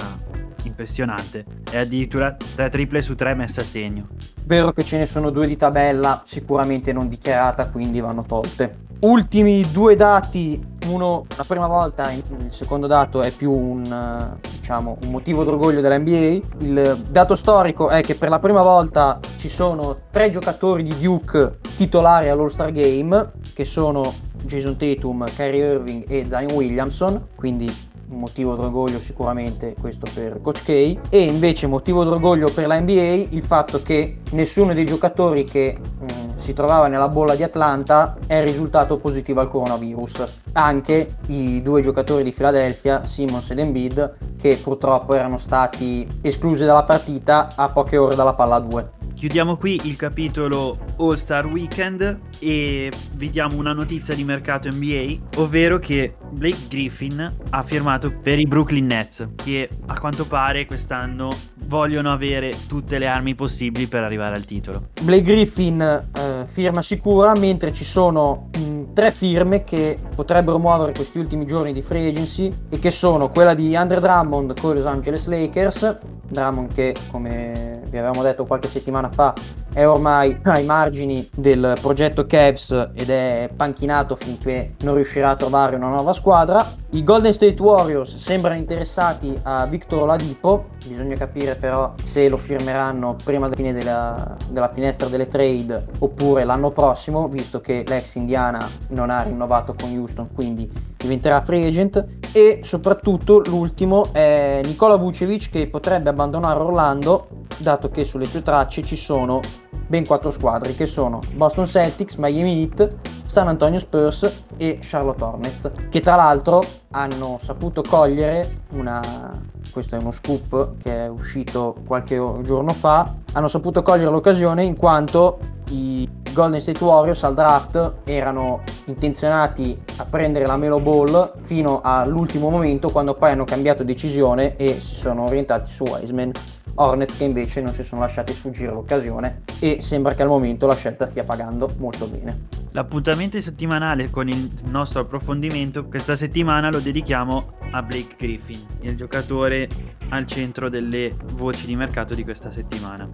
impressionante. 0.65 1.45
E 1.71 1.79
addirittura 1.79 2.37
3 2.55 2.71
triple 2.71 3.01
su 3.01 3.15
3 3.15 3.35
messe 3.35 3.61
a 3.61 3.65
segno. 3.65 4.09
Vero 4.45 4.73
che 4.73 4.85
ce 4.85 4.99
ne 4.99 5.07
sono 5.07 5.31
due 5.31 5.47
di 5.47 5.57
tabella, 5.57 6.23
sicuramente 6.25 6.93
non 6.93 7.09
dichiarata, 7.09 7.69
quindi 7.69 8.01
vanno 8.01 8.23
tolte. 8.23 8.83
Ultimi 9.05 9.71
due 9.71 9.97
dati 9.97 10.59
Uno, 10.87 11.27
la 11.37 11.45
prima 11.47 11.67
volta, 11.67 12.11
il 12.11 12.23
secondo 12.49 12.87
dato 12.87 13.21
è 13.21 13.31
più 13.31 13.53
un, 13.53 14.37
diciamo, 14.51 14.97
un 15.03 15.11
motivo 15.11 15.45
d'orgoglio 15.45 15.83
dell'NBA. 15.83 16.65
Il 16.65 17.05
dato 17.11 17.35
storico 17.37 17.91
è 17.91 18.01
che 18.01 18.15
per 18.15 18.31
la 18.31 18.39
prima 18.39 18.63
volta 18.63 19.21
ci 19.37 19.51
sono 19.51 19.99
tre 20.11 20.31
giocatori 20.31 20.83
di 20.83 20.99
Duke 20.99 21.59
titolari 21.77 22.29
all'All-Star 22.29 22.71
Game, 22.71 23.33
che 23.55 23.67
sono 23.67 24.11
Jason 24.43 24.77
Tatum, 24.77 25.27
Kyrie 25.35 25.73
Irving 25.73 26.05
e 26.09 26.27
Zion 26.27 26.53
Williamson, 26.53 27.29
quindi 27.35 27.71
un 28.09 28.19
motivo 28.19 28.55
d'orgoglio 28.55 29.01
sicuramente 29.01 29.75
questo 29.81 30.07
per 30.13 30.41
Coach 30.43 30.63
K 30.63 30.69
e 31.09 31.23
invece 31.23 31.67
motivo 31.67 32.05
d'orgoglio 32.05 32.51
per 32.51 32.67
la 32.67 32.79
NBA 32.79 33.29
il 33.31 33.43
fatto 33.43 33.81
che 33.83 34.19
nessuno 34.33 34.75
dei 34.75 34.85
giocatori 34.85 35.45
che 35.45 35.77
mh, 35.79 36.05
mm, 36.05 36.34
si 36.45 36.53
trovava 36.53 36.89
nella 36.89 37.09
bolla 37.09 37.35
di 37.35 37.43
Atlanta 37.43 38.19
è 38.27 38.45
risultato 38.45 38.99
positivo 38.99 39.41
al 39.41 39.49
coronavirus. 39.49 40.41
Anche 40.53 41.17
i 41.29 41.63
due 41.63 41.81
giocatori 41.81 42.23
di 42.23 42.33
Philadelphia 42.33 43.07
Simmons 43.07 43.51
ed 43.51 43.61
Embiid 43.61 44.17
che 44.39 44.61
purtroppo 44.63 45.15
erano 45.15 45.39
stati 45.39 46.07
esclusi 46.21 46.65
dalla 46.65 46.85
partita 46.85 47.49
a 47.57 47.71
poche 47.71 47.97
ore 47.97 48.15
dalla 48.15 48.35
palla 48.35 48.59
2 48.59 49.05
Chiudiamo 49.15 49.57
qui 49.57 49.81
il 49.85 49.95
capitolo 49.97 50.77
All 50.99 51.15
Star 51.15 51.47
Weekend 51.47 52.19
e 52.41 52.93
vi 53.13 53.31
diamo 53.31 53.57
una 53.57 53.73
notizia 53.73 54.13
di 54.13 54.25
mercato 54.25 54.69
NBA, 54.69 55.41
ovvero 55.41 55.79
che 55.79 56.17
Blake 56.31 56.67
Griffin 56.69 57.33
ha 57.51 57.63
firmato 57.63 58.13
per 58.13 58.41
i 58.41 58.47
Brooklyn 58.47 58.87
Nets, 58.87 59.29
che 59.37 59.71
a 59.87 59.99
quanto 59.99 60.27
pare 60.27 60.67
quest'anno 60.67 61.35
vogliono 61.67 62.13
avere 62.13 62.55
tutte 62.67 62.99
le 62.99 63.07
armi 63.07 63.35
possibili 63.35 63.87
per 63.87 64.03
arrivare 64.03 64.35
al 64.37 64.45
titolo. 64.45 64.89
Blake 65.03 65.23
Griffin 65.23 65.81
eh, 65.81 66.47
firma 66.47 66.83
sicura, 66.83 67.35
mentre 67.35 67.73
ci 67.73 67.85
sono 67.85 68.51
mh, 68.57 68.93
tre 68.95 69.11
firme 69.13 69.65
che 69.65 69.99
potrebbero 70.15 70.59
muovere 70.59 70.93
questi 70.93 71.19
ultimi 71.19 71.47
giorni 71.47 71.73
di 71.73 71.83
free 71.83 72.09
agency 72.09 72.53
e 72.69 72.79
che 72.79 72.91
sono 72.91 73.29
quella 73.29 73.55
di 73.55 73.75
Andre 73.77 74.01
Drummond 74.01 74.59
con 74.61 74.73
i 74.73 74.75
Los 74.75 74.87
Angeles 74.87 75.27
Lakers, 75.27 75.99
Drummond 76.29 76.73
che 76.73 76.95
come 77.11 77.83
vi 77.89 77.99
avevamo 77.99 78.23
detto 78.23 78.45
qualche 78.45 78.69
settimana 78.69 79.11
fa 79.11 79.35
è 79.75 79.87
ormai 79.87 80.39
ai 80.45 80.65
margini 80.65 81.29
del 81.35 81.77
progetto 81.81 82.27
Cavs 82.27 82.91
ed 82.95 83.11
è 83.11 83.51
panchinato 83.55 84.15
finché 84.15 84.75
non 84.83 84.95
riuscirà 84.95 85.31
a 85.31 85.37
trovare 85.37 85.75
una 85.75 85.89
nuova 85.89 86.13
squadra. 86.13 86.65
I 86.91 87.03
Golden 87.03 87.33
State 87.33 87.61
Warriors 87.61 88.17
sembrano 88.19 88.57
interessati 88.57 89.37
a 89.43 89.67
Victor 89.67 90.03
Oladipo, 90.03 90.67
bisogna 90.87 91.17
capire 91.17 91.57
però 91.57 91.93
se 92.05 92.29
lo 92.29 92.37
firmeranno 92.37 93.17
prima 93.25 93.49
della 93.49 93.57
fine 93.57 93.73
della, 93.73 94.37
della 94.49 94.71
finestra 94.73 95.09
delle 95.09 95.27
trade 95.27 95.87
oppure 95.99 96.45
l'anno 96.45 96.71
prossimo, 96.71 97.27
visto 97.27 97.61
che 97.61 97.85
l'ex 97.85 98.15
Indiana 98.15 98.69
non 98.91 99.11
ha 99.11 99.23
rinnovato 99.23 99.75
con 99.75 99.91
Houston, 99.91 100.29
quindi 100.33 100.71
diventerà 100.97 101.43
free 101.43 101.67
agent. 101.67 102.07
E 102.31 102.61
soprattutto 102.63 103.41
l'ultimo 103.41 104.13
è 104.13 104.61
Nicola 104.65 104.95
Vucevic 104.95 105.51
che 105.51 105.67
potrebbe 105.67 106.11
abbandonare 106.11 106.61
Orlando, 106.61 107.27
dato 107.59 107.91
che 107.91 108.05
sulle 108.05 108.25
sue 108.25 108.43
tracce 108.43 108.83
ci 108.83 108.97
sono 108.97 109.41
ben 109.87 110.07
quattro 110.07 110.31
squadre 110.31 110.75
che 110.75 110.87
sono 110.87 111.21
Boston 111.35 111.67
Celtics, 111.67 112.17
Miami 112.17 112.63
Heat, 112.63 112.97
San 113.25 113.49
Antonio 113.49 113.79
Spurs 113.79 114.45
e 114.57 114.79
Charlotte 114.81 115.23
Hornets, 115.23 115.71
che 115.89 116.01
tra 116.01 116.15
l'altro 116.15 116.65
hanno 116.91 117.39
saputo 117.41 117.83
cogliere 117.83 118.63
una 118.73 119.53
questo 119.73 119.97
è 119.97 119.99
uno 119.99 120.13
scoop 120.13 120.77
che 120.79 121.07
è 121.07 121.09
uscito 121.09 121.75
qualche 121.85 122.17
giorno 122.43 122.73
fa, 122.73 123.13
hanno 123.33 123.49
saputo 123.49 123.83
cogliere 123.83 124.11
l'occasione 124.11 124.63
in 124.63 124.77
quanto 124.77 125.39
i 125.71 126.09
Golden 126.35 126.61
State 126.61 126.83
Warriors 126.83 127.23
al 127.23 127.33
draft 127.33 127.93
erano 128.05 128.65
intenzionati 128.87 129.81
a 129.99 130.05
prendere 130.05 130.47
la 130.47 130.57
Melo 130.57 130.81
Ball 130.81 131.33
fino 131.43 131.81
all'ultimo 131.81 132.51
momento 132.51 132.91
quando 132.91 133.15
poi 133.15 133.31
hanno 133.31 133.45
cambiato 133.45 133.85
decisione 133.85 134.57
e 134.57 134.81
si 134.81 134.97
sono 134.97 135.23
orientati 135.23 135.71
su 135.71 135.85
Wiseman 135.85 136.33
Hornets 136.75 137.17
che 137.17 137.23
invece 137.23 137.61
non 137.61 137.73
si 137.73 137.85
sono 137.85 138.01
lasciati 138.01 138.35
sfuggire 138.35 138.73
l'occasione 138.73 139.43
e 139.61 139.81
sembra 139.81 140.13
che 140.15 140.23
al 140.23 140.29
momento 140.29 140.67
la 140.67 140.75
scelta 140.75 141.07
stia 141.07 141.23
pagando 141.23 141.73
molto 141.79 142.09
bene. 142.09 142.49
L'appuntamento 142.73 143.41
settimanale 143.41 144.11
con 144.11 144.29
il 144.29 144.51
nostro 144.65 145.03
approfondimento 145.03 145.87
questa 145.87 146.17
settimana 146.17 146.69
lo 146.69 146.81
dedichiamo 146.81 147.53
a 147.71 147.81
Blake 147.81 148.17
Griffin, 148.19 148.59
il 148.81 148.97
giocatore 148.97 149.69
al 150.09 150.27
centro 150.27 150.69
delle 150.69 151.15
voci 151.35 151.67
di 151.67 151.77
mercato 151.77 152.13
di 152.13 152.25
questa 152.25 152.51
settimana. 152.51 153.09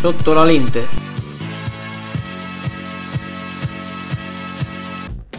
Sotto 0.00 0.32
la 0.32 0.44
lente. 0.44 0.82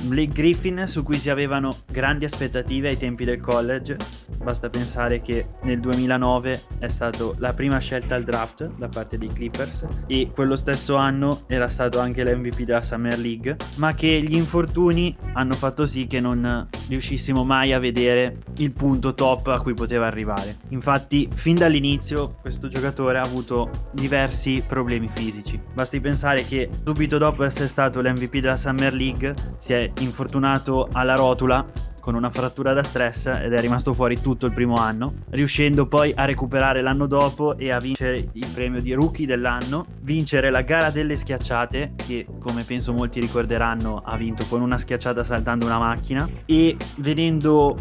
Blake 0.01 0.32
Griffin 0.34 0.84
su 0.86 1.01
cui 1.01 1.18
si 1.18 1.32
avevano 1.32 1.75
grandi 1.88 2.25
aspettative 2.25 2.89
ai 2.89 2.98
tempi 2.98 3.25
del 3.25 3.41
college, 3.41 3.98
basta 4.38 4.69
pensare 4.69 5.21
che 5.21 5.47
nel 5.63 5.79
2009 5.79 6.61
è 6.79 6.88
stata 6.88 7.31
la 7.38 7.53
prima 7.53 7.79
scelta 7.79 8.15
al 8.15 8.23
draft 8.23 8.69
da 8.77 8.88
parte 8.88 9.17
dei 9.17 9.31
Clippers 9.31 9.85
e 10.07 10.31
quello 10.33 10.55
stesso 10.55 10.95
anno 10.95 11.41
era 11.47 11.69
stato 11.69 12.00
anche 12.00 12.23
l'MVP 12.23 12.61
della 12.61 12.81
Summer 12.81 13.17
League, 13.17 13.55
ma 13.77 13.93
che 13.93 14.21
gli 14.21 14.35
infortuni 14.35 15.15
hanno 15.33 15.53
fatto 15.53 15.85
sì 15.85 16.07
che 16.07 16.19
non 16.19 16.67
riuscissimo 16.88 17.43
mai 17.43 17.73
a 17.73 17.79
vedere 17.79 18.39
il 18.57 18.71
punto 18.71 19.13
top 19.13 19.47
a 19.47 19.61
cui 19.61 19.73
poteva 19.73 20.07
arrivare. 20.07 20.57
Infatti, 20.69 21.29
fin 21.33 21.55
dall'inizio 21.55 22.35
questo 22.41 22.67
giocatore 22.67 23.17
ha 23.17 23.23
avuto 23.23 23.89
diversi 23.91 24.63
problemi 24.67 25.09
fisici. 25.09 25.59
Basti 25.73 26.00
pensare 26.00 26.45
che 26.45 26.69
subito 26.83 27.17
dopo 27.17 27.43
essere 27.43 27.67
stato 27.67 28.01
l'MVP 28.01 28.39
della 28.39 28.57
Summer 28.57 28.93
League 28.93 29.33
si 29.57 29.73
è 29.73 29.91
infortunato 30.00 30.89
alla 30.91 31.15
rotula 31.15 31.65
con 32.01 32.15
una 32.15 32.29
frattura 32.29 32.74
da 32.74 32.84
stress 32.84 33.27
ed 33.27 33.53
è 33.53 33.60
rimasto 33.62 33.93
fuori 33.93 34.20
tutto 34.20 34.46
il 34.46 34.51
primo 34.51 34.75
anno, 34.75 35.13
riuscendo 35.29 35.88
poi 35.88 36.12
a 36.13 36.25
recuperare 36.25 36.81
l'anno 36.81 37.05
dopo 37.05 37.58
e 37.58 37.72
a 37.72 37.79
vincere 37.79 38.27
il 38.34 38.48
premio 38.53 38.81
di 38.81 38.91
rookie 38.91 39.25
dell'anno, 39.25 39.86
vincere 40.01 40.50
la 40.50 40.62
gara 40.63 40.89
delle 40.89 41.15
schiacciate, 41.15 41.93
che 41.96 42.25
come 42.39 42.63
penso 42.63 42.91
molti 42.91 43.22
ricorderanno 43.22 44.01
ha 44.03 44.17
vinto 44.17 44.43
con 44.50 44.62
una 44.62 44.77
schiacciata 44.77 45.24
saltando 45.24 45.65
una 45.65 45.79
macchina, 45.79 46.27
e 46.46 46.75
venendo 46.98 47.77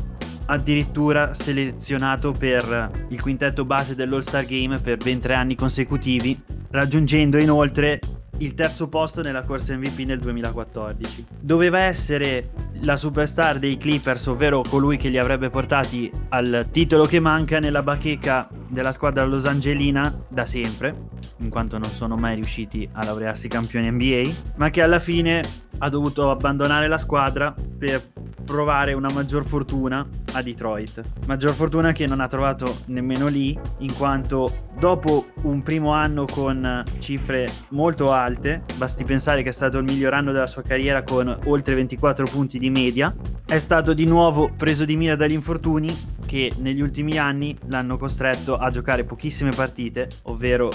addirittura 0.47 1.33
selezionato 1.33 2.33
per 2.33 3.07
il 3.09 3.21
quintetto 3.21 3.65
base 3.65 3.95
dell'All 3.95 4.21
Star 4.21 4.45
Game 4.45 4.79
per 4.79 4.99
ben 4.99 5.21
tre 5.21 5.35
anni 5.35 5.55
consecutivi, 5.55 6.39
raggiungendo 6.71 7.39
inoltre 7.39 7.99
il 8.41 8.55
terzo 8.55 8.89
posto 8.89 9.23
nella 9.23 9.43
corsa 9.43 9.77
MVP 9.77 10.01
nel 10.01 10.19
2014. 10.19 11.27
Doveva 11.41 11.81
essere 11.81 12.51
la 12.83 12.97
superstar 12.97 13.59
dei 13.59 13.77
Clippers, 13.77 14.27
ovvero 14.27 14.63
colui 14.63 14.97
che 14.97 15.09
li 15.09 15.19
avrebbe 15.19 15.51
portati 15.51 16.11
al 16.31 16.69
titolo 16.71 17.05
che 17.05 17.21
manca 17.21 17.59
nella 17.59 17.83
bacheca 17.83 18.49
della 18.69 18.93
squadra 18.93 19.25
Los 19.25 19.45
Angelina 19.45 20.25
da 20.29 20.47
sempre, 20.47 21.09
in 21.39 21.51
quanto 21.51 21.77
non 21.77 21.91
sono 21.91 22.17
mai 22.17 22.35
riusciti 22.35 22.89
a 22.93 23.05
laurearsi 23.05 23.49
campioni 23.49 23.91
NBA, 23.91 24.31
ma 24.57 24.71
che 24.71 24.83
alla 24.83 25.01
fine 25.01 25.43
ha 25.79 25.89
dovuto 25.89 26.31
abbandonare 26.31 26.89
la 26.89 26.99
squadra 26.99 27.55
per 27.79 28.03
provare 28.45 28.95
una 28.95 29.11
maggior 29.13 29.45
fortuna 29.45 30.07
a 30.33 30.43
Detroit. 30.43 31.03
Maggior 31.27 31.55
fortuna 31.55 31.93
che 31.93 32.07
non 32.07 32.21
ha 32.21 32.29
trovato 32.29 32.79
nemmeno 32.87 33.27
lì, 33.27 33.59
in 33.79 33.95
quanto 33.97 34.69
dopo 34.79 35.27
un 35.43 35.63
primo 35.63 35.93
anno 35.93 36.25
con 36.25 36.83
cifre 36.99 37.49
molto 37.71 38.13
alte, 38.13 38.63
basti 38.77 39.05
pensare 39.05 39.43
che 39.43 39.51
è 39.51 39.53
stato 39.53 39.79
il 39.79 39.85
miglior 39.85 40.15
anno 40.15 40.33
della 40.33 40.47
sua 40.47 40.63
carriera 40.63 41.03
con 41.03 41.39
oltre 41.45 41.75
24 41.75 42.27
punti 42.27 42.59
di 42.59 42.71
media, 42.71 43.15
è 43.47 43.59
stato 43.59 43.93
di 43.93 44.05
nuovo 44.07 44.51
preso 44.57 44.85
di 44.85 44.97
mira 44.97 45.17
dagli 45.17 45.33
infortuni 45.33 46.19
che 46.27 46.53
negli 46.59 46.81
ultimi 46.81 47.19
anni 47.19 47.57
l'hanno 47.69 47.97
costretto 47.97 48.57
a 48.57 48.71
giocare 48.71 49.05
pochissime 49.05 49.51
partite, 49.51 50.09
ovvero 50.23 50.71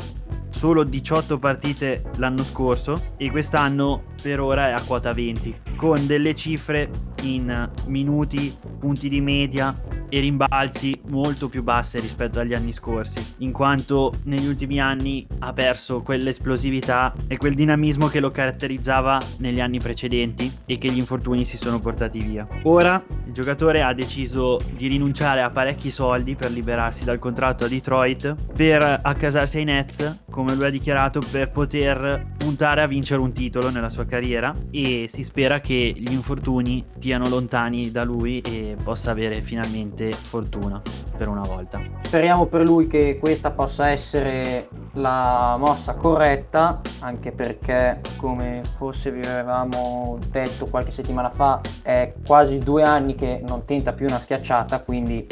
solo 0.56 0.86
18 0.86 1.38
partite 1.38 2.02
l'anno 2.16 2.42
scorso 2.42 3.16
e 3.18 3.30
quest'anno 3.30 4.14
per 4.22 4.40
ora 4.40 4.70
è 4.70 4.72
a 4.72 4.82
quota 4.82 5.12
20, 5.12 5.54
con 5.76 6.08
delle 6.08 6.34
cifre 6.34 6.90
in 7.24 7.70
minuti, 7.88 8.56
punti 8.80 9.10
di 9.10 9.20
media 9.20 9.78
e 10.16 10.22
rimbalzi 10.22 10.98
molto 11.10 11.50
più 11.50 11.62
basse 11.62 12.00
rispetto 12.00 12.40
agli 12.40 12.54
anni 12.54 12.72
scorsi, 12.72 13.22
in 13.40 13.52
quanto 13.52 14.14
negli 14.24 14.48
ultimi 14.48 14.80
anni 14.80 15.28
ha 15.40 15.52
perso 15.52 16.04
quell'esplosività 16.04 17.14
e 17.28 17.36
quel 17.36 17.54
dinamismo 17.54 18.08
che 18.08 18.22
lo 18.22 18.32
caratterizzava 18.32 19.20
negli 19.40 19.60
anni 19.60 19.80
precedenti 19.80 20.50
e 20.66 20.78
che 20.78 20.90
gli 20.90 21.00
infortuni 21.00 21.44
si 21.44 21.58
sono 21.58 21.82
portati 21.82 22.20
via. 22.20 22.48
Ora 22.64 23.04
il 23.26 23.34
giocatore 23.34 23.82
ha 23.82 23.94
deciso 23.94 24.58
di 24.74 24.88
rinunciare 24.88 25.42
a 25.42 25.50
parecchi 25.50 25.92
soldi 25.92 26.36
per 26.36 26.50
liberarsi 26.50 27.04
dal 27.04 27.20
contratto 27.20 27.66
a 27.66 27.68
Detroit 27.68 28.36
per 28.56 29.02
accasarsi 29.04 29.58
ai 29.58 29.66
Nets, 29.66 30.24
come 30.32 30.56
lui 30.56 30.64
ha 30.64 30.70
dichiarato, 30.70 31.20
per 31.30 31.52
poter 31.52 32.34
puntare 32.38 32.82
a 32.82 32.88
vincere 32.88 33.20
un 33.20 33.34
titolo 33.34 33.70
nella 33.70 33.90
sua 33.90 34.06
carriera 34.06 34.56
e 34.72 35.10
si 35.12 35.24
spera 35.24 35.60
che 35.60 35.94
gli 35.94 36.14
infortuni 36.14 36.86
stiano 36.96 37.28
lontani 37.28 37.92
da 37.92 38.06
lui 38.06 38.40
e 38.40 38.78
possa 38.82 39.12
avere 39.12 39.42
finalmente 39.42 40.05
fortuna. 40.14 40.82
Per 41.16 41.28
una 41.28 41.42
volta. 41.42 41.80
Speriamo 42.02 42.46
per 42.46 42.62
lui 42.62 42.88
che 42.88 43.18
questa 43.20 43.52
possa 43.52 43.90
essere 43.90 44.68
la 44.96 45.56
mossa 45.60 45.94
corretta, 45.96 46.82
anche 47.00 47.32
perché 47.32 48.02
come 48.18 48.62
forse 48.78 49.12
vi 49.12 49.26
avevamo 49.26 50.18
detto 50.30 50.68
qualche 50.68 50.92
settimana 50.92 51.30
fa, 51.30 51.62
è 51.82 52.14
quasi 52.26 52.60
due 52.60 52.84
anni 52.84 53.16
che 53.16 53.42
non 53.48 53.66
tenta 53.66 53.94
più 53.94 54.06
una 54.06 54.20
schiacciata, 54.20 54.82
quindi 54.82 55.28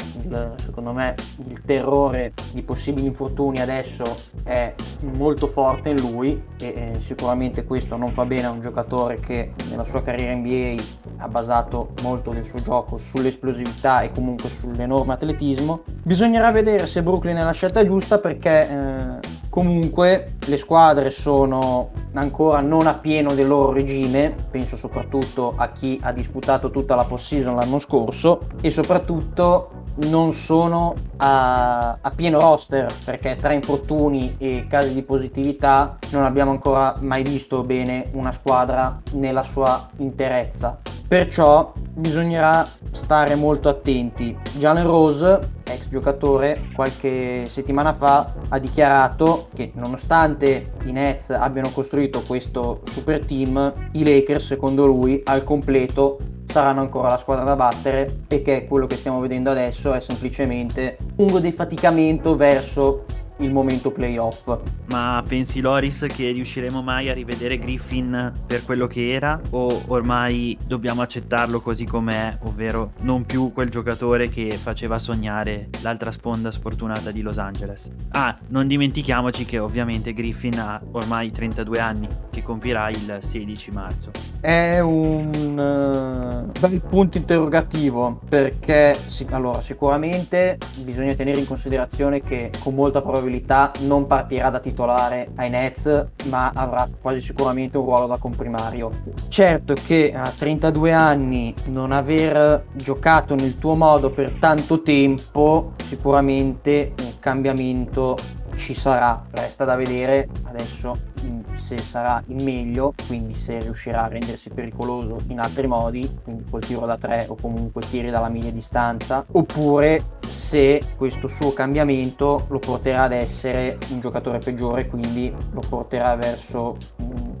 secondo 0.56 0.92
me 0.92 1.14
il 1.46 1.62
terrore 1.62 2.32
di 2.52 2.62
possibili 2.62 3.06
infortuni 3.06 3.60
adesso 3.60 4.04
è 4.42 4.74
molto 5.00 5.46
forte 5.46 5.90
in 5.90 6.00
lui 6.00 6.42
e 6.58 6.66
eh, 6.66 7.00
sicuramente 7.00 7.64
questo 7.64 7.96
non 7.96 8.10
fa 8.10 8.24
bene 8.24 8.46
a 8.46 8.50
un 8.50 8.60
giocatore 8.60 9.18
che 9.20 9.52
nella 9.70 9.84
sua 9.84 10.02
carriera 10.02 10.34
NBA 10.34 10.82
ha 11.18 11.28
basato 11.28 11.90
molto 12.02 12.30
del 12.30 12.44
suo 12.44 12.60
gioco 12.60 12.96
sull'esplosività 12.96 14.00
e 14.02 14.12
comunque 14.12 14.48
sull'enorme 14.48 15.12
atletismo. 15.14 15.73
Bisognerà 16.02 16.50
vedere 16.50 16.86
se 16.86 17.02
Brooklyn 17.02 17.36
è 17.36 17.42
la 17.42 17.52
scelta 17.52 17.84
giusta 17.84 18.18
perché 18.18 18.68
eh, 18.68 19.42
Comunque 19.54 20.32
le 20.46 20.58
squadre 20.58 21.12
sono 21.12 21.90
ancora 22.14 22.60
non 22.60 22.88
a 22.88 22.94
pieno 22.94 23.34
del 23.34 23.46
loro 23.46 23.70
regime, 23.70 24.34
penso 24.50 24.76
soprattutto 24.76 25.54
a 25.56 25.68
chi 25.68 25.96
ha 26.02 26.10
disputato 26.10 26.72
tutta 26.72 26.96
la 26.96 27.04
post-season 27.04 27.54
l'anno 27.54 27.78
scorso 27.78 28.48
e 28.60 28.72
soprattutto 28.72 29.84
non 30.08 30.32
sono 30.32 30.94
a, 31.18 31.98
a, 32.00 32.10
pieno 32.10 32.40
roster 32.40 32.92
perché 33.04 33.36
tra 33.36 33.52
infortuni 33.52 34.34
e 34.38 34.66
casi 34.68 34.92
di 34.92 35.02
positività 35.02 35.98
non 36.10 36.24
abbiamo 36.24 36.50
ancora 36.50 36.96
mai 36.98 37.22
visto 37.22 37.62
bene 37.62 38.08
una 38.14 38.32
squadra 38.32 39.00
nella 39.12 39.44
sua 39.44 39.88
interezza. 39.98 40.80
Perciò 41.06 41.72
bisognerà 41.76 42.66
stare 42.90 43.36
molto 43.36 43.68
attenti. 43.68 44.36
Jalen 44.56 44.84
Rose, 44.84 45.62
giocatore, 45.94 46.68
qualche 46.74 47.46
settimana 47.46 47.92
fa 47.92 48.34
ha 48.48 48.58
dichiarato 48.58 49.48
che 49.54 49.70
nonostante 49.74 50.72
i 50.84 50.92
Nets 50.92 51.30
abbiano 51.30 51.70
costruito 51.70 52.22
questo 52.26 52.80
super 52.90 53.24
team, 53.24 53.72
i 53.92 54.04
Lakers 54.04 54.46
secondo 54.46 54.86
lui 54.86 55.20
al 55.24 55.44
completo 55.44 56.18
saranno 56.46 56.80
ancora 56.80 57.08
la 57.08 57.16
squadra 57.16 57.44
da 57.44 57.56
battere 57.56 58.22
e 58.28 58.42
che 58.42 58.66
quello 58.68 58.86
che 58.86 58.96
stiamo 58.96 59.20
vedendo 59.20 59.50
adesso 59.50 59.92
è 59.92 60.00
semplicemente 60.00 60.98
un 61.16 61.40
defaticamento 61.40 62.36
verso 62.36 63.04
il 63.38 63.52
momento 63.52 63.90
playoff. 63.90 64.56
Ma 64.86 65.22
pensi 65.26 65.60
Loris 65.60 66.06
che 66.08 66.30
riusciremo 66.30 66.82
mai 66.82 67.08
a 67.08 67.14
rivedere 67.14 67.58
Griffin 67.58 68.32
per 68.46 68.64
quello 68.64 68.86
che 68.86 69.06
era 69.06 69.40
o 69.50 69.82
ormai 69.88 70.56
dobbiamo 70.64 71.02
accettarlo 71.02 71.60
così 71.60 71.84
com'è, 71.84 72.38
ovvero 72.42 72.92
non 73.00 73.24
più 73.24 73.52
quel 73.52 73.70
giocatore 73.70 74.28
che 74.28 74.56
faceva 74.60 74.98
sognare 74.98 75.68
l'altra 75.80 76.12
sponda 76.12 76.50
sfortunata 76.50 77.10
di 77.10 77.22
Los 77.22 77.38
Angeles? 77.38 77.90
Ah, 78.10 78.36
non 78.48 78.68
dimentichiamoci 78.68 79.44
che 79.44 79.58
ovviamente 79.58 80.12
Griffin 80.12 80.58
ha 80.58 80.80
ormai 80.92 81.32
32 81.32 81.80
anni, 81.80 82.08
che 82.30 82.42
compirà 82.42 82.88
il 82.90 83.18
16 83.20 83.70
marzo. 83.70 84.10
È 84.40 84.78
un 84.80 86.46
uh, 86.46 86.60
bel 86.60 86.80
punto 86.82 87.18
interrogativo 87.18 88.20
perché 88.28 88.96
sì, 89.06 89.26
allora, 89.30 89.60
sicuramente 89.60 90.58
bisogna 90.82 91.14
tenere 91.14 91.40
in 91.40 91.46
considerazione 91.46 92.20
che 92.20 92.50
con 92.60 92.74
molta 92.74 93.00
probabilità 93.00 93.23
probabilità 93.24 93.72
non 93.80 94.06
partirà 94.06 94.50
da 94.50 94.60
titolare 94.60 95.30
ai 95.36 95.48
Nets, 95.48 96.06
ma 96.26 96.52
avrà 96.54 96.88
quasi 97.00 97.20
sicuramente 97.20 97.78
un 97.78 97.84
ruolo 97.84 98.06
da 98.06 98.18
comprimario. 98.18 98.90
Certo 99.28 99.74
che 99.74 100.12
a 100.14 100.30
32 100.30 100.92
anni 100.92 101.54
non 101.66 101.92
aver 101.92 102.66
giocato 102.74 103.34
nel 103.34 103.58
tuo 103.58 103.74
modo 103.74 104.10
per 104.10 104.32
tanto 104.38 104.82
tempo, 104.82 105.72
sicuramente 105.82 106.92
un 107.00 107.18
cambiamento 107.18 108.16
ci 108.56 108.74
sarà, 108.74 109.24
resta 109.30 109.64
da 109.64 109.76
vedere 109.76 110.28
adesso 110.44 111.12
se 111.54 111.78
sarà 111.78 112.22
in 112.26 112.42
meglio, 112.42 112.94
quindi 113.06 113.34
se 113.34 113.58
riuscirà 113.60 114.04
a 114.04 114.08
rendersi 114.08 114.50
pericoloso 114.50 115.20
in 115.28 115.40
altri 115.40 115.66
modi, 115.66 116.18
quindi 116.22 116.44
col 116.50 116.60
tiro 116.60 116.84
da 116.86 116.96
tre 116.96 117.26
o 117.28 117.36
comunque 117.40 117.82
tiri 117.88 118.10
dalla 118.10 118.28
media 118.28 118.50
distanza, 118.50 119.24
oppure 119.32 120.18
se 120.26 120.82
questo 120.96 121.28
suo 121.28 121.52
cambiamento 121.52 122.46
lo 122.48 122.58
porterà 122.58 123.02
ad 123.04 123.12
essere 123.12 123.78
un 123.90 124.00
giocatore 124.00 124.38
peggiore, 124.38 124.86
quindi 124.86 125.32
lo 125.52 125.60
porterà 125.60 126.14
verso 126.16 126.76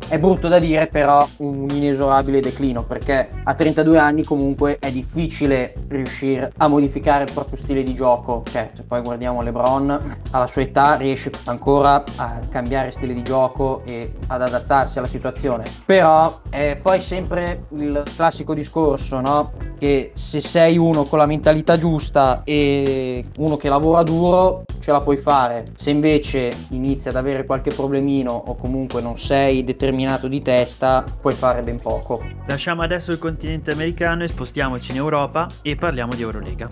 è 0.08 0.18
brutto 0.18 0.48
da 0.48 0.58
dire, 0.58 0.86
però 0.86 1.26
un 1.38 1.68
inesorabile 1.70 2.40
declino, 2.40 2.84
perché 2.84 3.28
a 3.42 3.54
32 3.54 3.98
anni 3.98 4.24
comunque 4.24 4.78
è 4.78 4.90
difficile 4.90 5.74
riuscire 5.88 6.52
a 6.56 6.68
modificare 6.68 7.24
il 7.24 7.32
proprio 7.32 7.58
stile 7.58 7.82
di 7.82 7.94
gioco. 7.94 8.42
Cioè, 8.50 8.70
se 8.72 8.82
poi 8.82 9.00
guardiamo 9.02 9.42
LeBron, 9.42 10.18
alla 10.30 10.46
sua 10.46 10.62
età 10.62 10.96
riesce 10.96 11.30
ancora 11.44 12.02
a 12.16 12.40
cambiare 12.48 12.90
stile 12.90 13.14
di 13.14 13.22
gioco 13.22 13.82
e 13.84 14.12
ad 14.26 14.42
adattarsi 14.42 14.98
alla 14.98 15.06
situazione. 15.06 15.64
Però 15.84 16.40
è 16.50 16.78
poi 16.80 17.00
sempre 17.00 17.66
il 17.70 18.02
classico 18.16 18.54
discorso, 18.54 19.20
no? 19.20 19.52
Che 19.78 20.12
se 20.14 20.40
sei 20.40 20.76
uno 20.78 21.04
con 21.04 21.18
la 21.18 21.26
mentalità 21.26 21.78
giusta 21.78 22.42
e 22.44 23.26
uno 23.38 23.56
che 23.56 23.68
lavora 23.68 24.02
duro, 24.02 24.64
ce 24.80 24.92
la 24.92 25.00
puoi 25.00 25.16
fare. 25.16 25.66
Se 25.74 25.90
invece 25.90 26.52
inizi 26.70 27.08
ad 27.08 27.16
avere 27.16 27.44
qualche 27.44 27.72
problemino 27.72 28.32
o 28.32 28.54
comunque 28.54 29.00
non 29.00 29.16
sei 29.16 29.64
determinato 29.64 29.83
di 30.28 30.42
testa, 30.42 31.04
puoi 31.20 31.34
fare 31.34 31.62
ben 31.62 31.80
poco. 31.80 32.22
Lasciamo 32.46 32.82
adesso 32.82 33.12
il 33.12 33.18
continente 33.18 33.72
americano 33.72 34.22
e 34.22 34.28
spostiamoci 34.28 34.92
in 34.92 34.96
Europa 34.96 35.46
e 35.62 35.76
parliamo 35.76 36.14
di 36.14 36.22
Eurolega. 36.22 36.68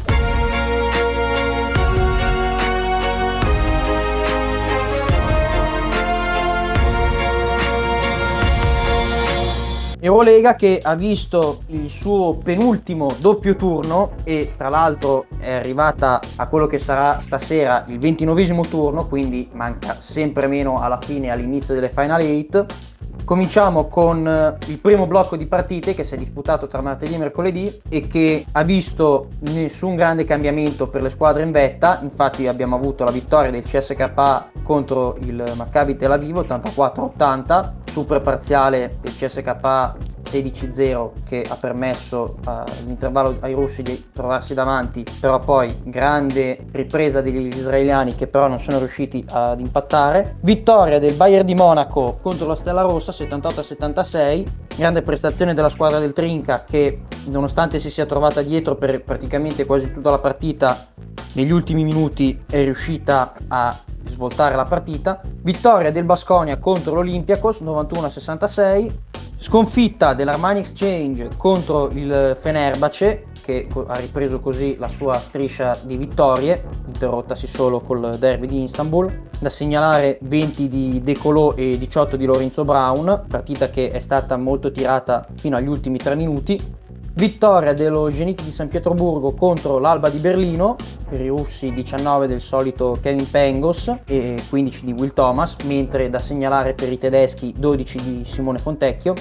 Eurolega 10.05 10.57
che 10.57 10.81
ha 10.83 10.97
visto 10.97 11.63
il 11.69 11.89
suo 11.89 12.35
penultimo 12.35 13.15
doppio 13.21 13.55
turno 13.55 14.15
e 14.25 14.55
tra 14.57 14.69
l'altro 14.69 15.27
è 15.39 15.53
arrivata 15.53 16.21
a 16.35 16.49
quello 16.49 16.67
che 16.67 16.79
sarà 16.79 17.21
stasera 17.21 17.85
il 17.87 18.01
ventinovesimo 18.01 18.67
turno, 18.67 19.07
quindi 19.07 19.49
manca 19.53 20.01
sempre 20.01 20.49
meno 20.49 20.81
alla 20.81 20.99
fine 21.01 21.31
all'inizio 21.31 21.73
delle 21.73 21.89
Final 21.89 22.21
8. 22.21 22.67
Cominciamo 23.33 23.89
con 23.89 24.29
eh, 24.29 24.59
il 24.67 24.79
primo 24.79 25.07
blocco 25.07 25.39
di 25.39 25.47
partite 25.47 25.95
che 25.95 26.05
si 26.05 26.13
è 26.17 26.19
disputato 26.19 26.69
tra 26.69 26.83
martedì 26.83 27.15
e 27.15 27.17
mercoledì 27.17 27.81
e 27.89 28.07
che 28.07 28.45
ha 28.53 28.63
visto 28.63 29.29
nessun 29.53 29.95
grande 29.95 30.25
cambiamento 30.25 30.87
per 30.87 31.01
le 31.01 31.09
squadre 31.09 31.43
in 31.43 31.51
vetta, 31.51 32.01
infatti 32.03 32.47
abbiamo 32.47 32.77
avuto 32.77 33.05
la 33.05 33.11
vittoria 33.11 33.51
del 33.51 33.63
CSKA 33.63 34.51
contro 34.63 35.17
il 35.21 35.51
Maccabi 35.57 35.97
Tel 35.97 36.13
Aviv 36.13 36.41
84-80, 36.41 37.71
super 37.91 38.21
parziale 38.21 38.99
del 39.01 39.17
CSKA 39.17 39.97
16-0 40.33 41.11
che 41.25 41.45
ha 41.47 41.57
permesso 41.57 42.37
all'intervallo 42.45 43.37
ai 43.41 43.53
russi 43.53 43.83
di 43.83 44.11
trovarsi 44.13 44.55
davanti, 44.55 45.05
però 45.21 45.39
poi 45.41 45.75
grande 45.83 46.67
ripresa 46.73 47.21
degli 47.21 47.55
israeliani 47.55 48.15
che 48.15 48.27
però 48.27 48.49
non 48.49 48.59
sono 48.59 48.79
riusciti 48.79 49.25
ad 49.29 49.61
impattare. 49.61 50.37
Vittoria 50.41 50.99
del 50.99 51.15
Bayern 51.15 51.45
di 51.45 51.55
Monaco 51.55 52.19
contro 52.23 52.47
la 52.47 52.57
Stella 52.57 52.83
Rossa 52.83 53.13
78-76, 53.13 54.47
grande 54.77 55.03
prestazione 55.03 55.53
della 55.53 55.69
squadra 55.69 55.99
del 55.99 56.13
Trinca 56.13 56.65
che 56.65 57.03
nonostante 57.27 57.79
si 57.79 57.91
sia 57.91 58.07
trovata 58.07 58.41
dietro 58.43 58.77
per 58.77 59.03
praticamente 59.05 59.67
quasi 59.67 59.93
tutta 59.93 60.11
la 60.11 60.19
partita, 60.19 60.87
negli 61.35 61.51
ultimi 61.51 61.85
minuti 61.85 62.43
è 62.49 62.63
riuscita 62.63 63.33
a 63.49 63.79
svoltare 64.07 64.55
la 64.55 64.65
partita. 64.65 65.21
Vittoria 65.25 65.91
del 65.91 66.05
Basconia 66.05 66.59
contro 66.59 66.95
l'Olympiacos 66.95 67.63
91-66. 67.63 68.93
Sconfitta 69.43 70.15
dell'Armani 70.15 70.61
Exchange 70.61 71.31
contro 71.37 71.91
il 71.91 72.39
Fenerbahce 72.41 73.25
che 73.43 73.67
ha 73.89 73.97
ripreso 73.97 74.39
così 74.39 74.77
la 74.79 74.87
sua 74.87 75.19
striscia 75.19 75.77
di 75.83 75.97
vittorie, 75.97 76.63
interrottasi 76.87 77.49
solo 77.49 77.81
col 77.81 78.15
derby 78.21 78.47
di 78.47 78.63
Istanbul. 78.63 79.31
Da 79.41 79.51
segnalare 79.51 80.19
20 80.23 80.69
di 80.69 81.01
De 81.03 81.19
Colò 81.19 81.55
e 81.55 81.77
18 81.77 82.17
di 82.17 82.25
Lorenzo 82.25 82.65
Brown, 82.65 83.25
partita 83.29 83.69
che 83.69 83.91
è 83.91 83.99
stata 83.99 84.37
molto 84.37 84.71
tirata 84.71 85.27
fino 85.35 85.57
agli 85.57 85.67
ultimi 85.67 85.99
3 85.99 86.15
minuti. 86.15 86.57
Vittoria 87.15 87.75
dello 87.75 88.11
Zenit 88.11 88.43
di 88.43 88.51
San 88.51 88.69
Pietroburgo 88.69 89.33
contro 89.33 89.79
l'Alba 89.79 90.09
di 90.09 90.19
Berlino, 90.19 90.77
per 91.07 91.21
i 91.21 91.29
russi 91.29 91.71
19 91.71 92.27
del 92.27 92.41
solito 92.41 92.99
Kevin 93.03 93.29
Pengos 93.31 93.95
e 94.07 94.43
15 94.49 94.85
di 94.87 94.93
Will 94.93 95.13
Thomas, 95.13 95.57
mentre 95.65 96.09
da 96.09 96.19
segnalare 96.19 96.73
per 96.73 96.91
i 96.91 96.97
tedeschi 96.97 97.55
12 97.57 98.01
di 98.01 98.25
Simone 98.25 98.59
Fontecchio. 98.59 99.15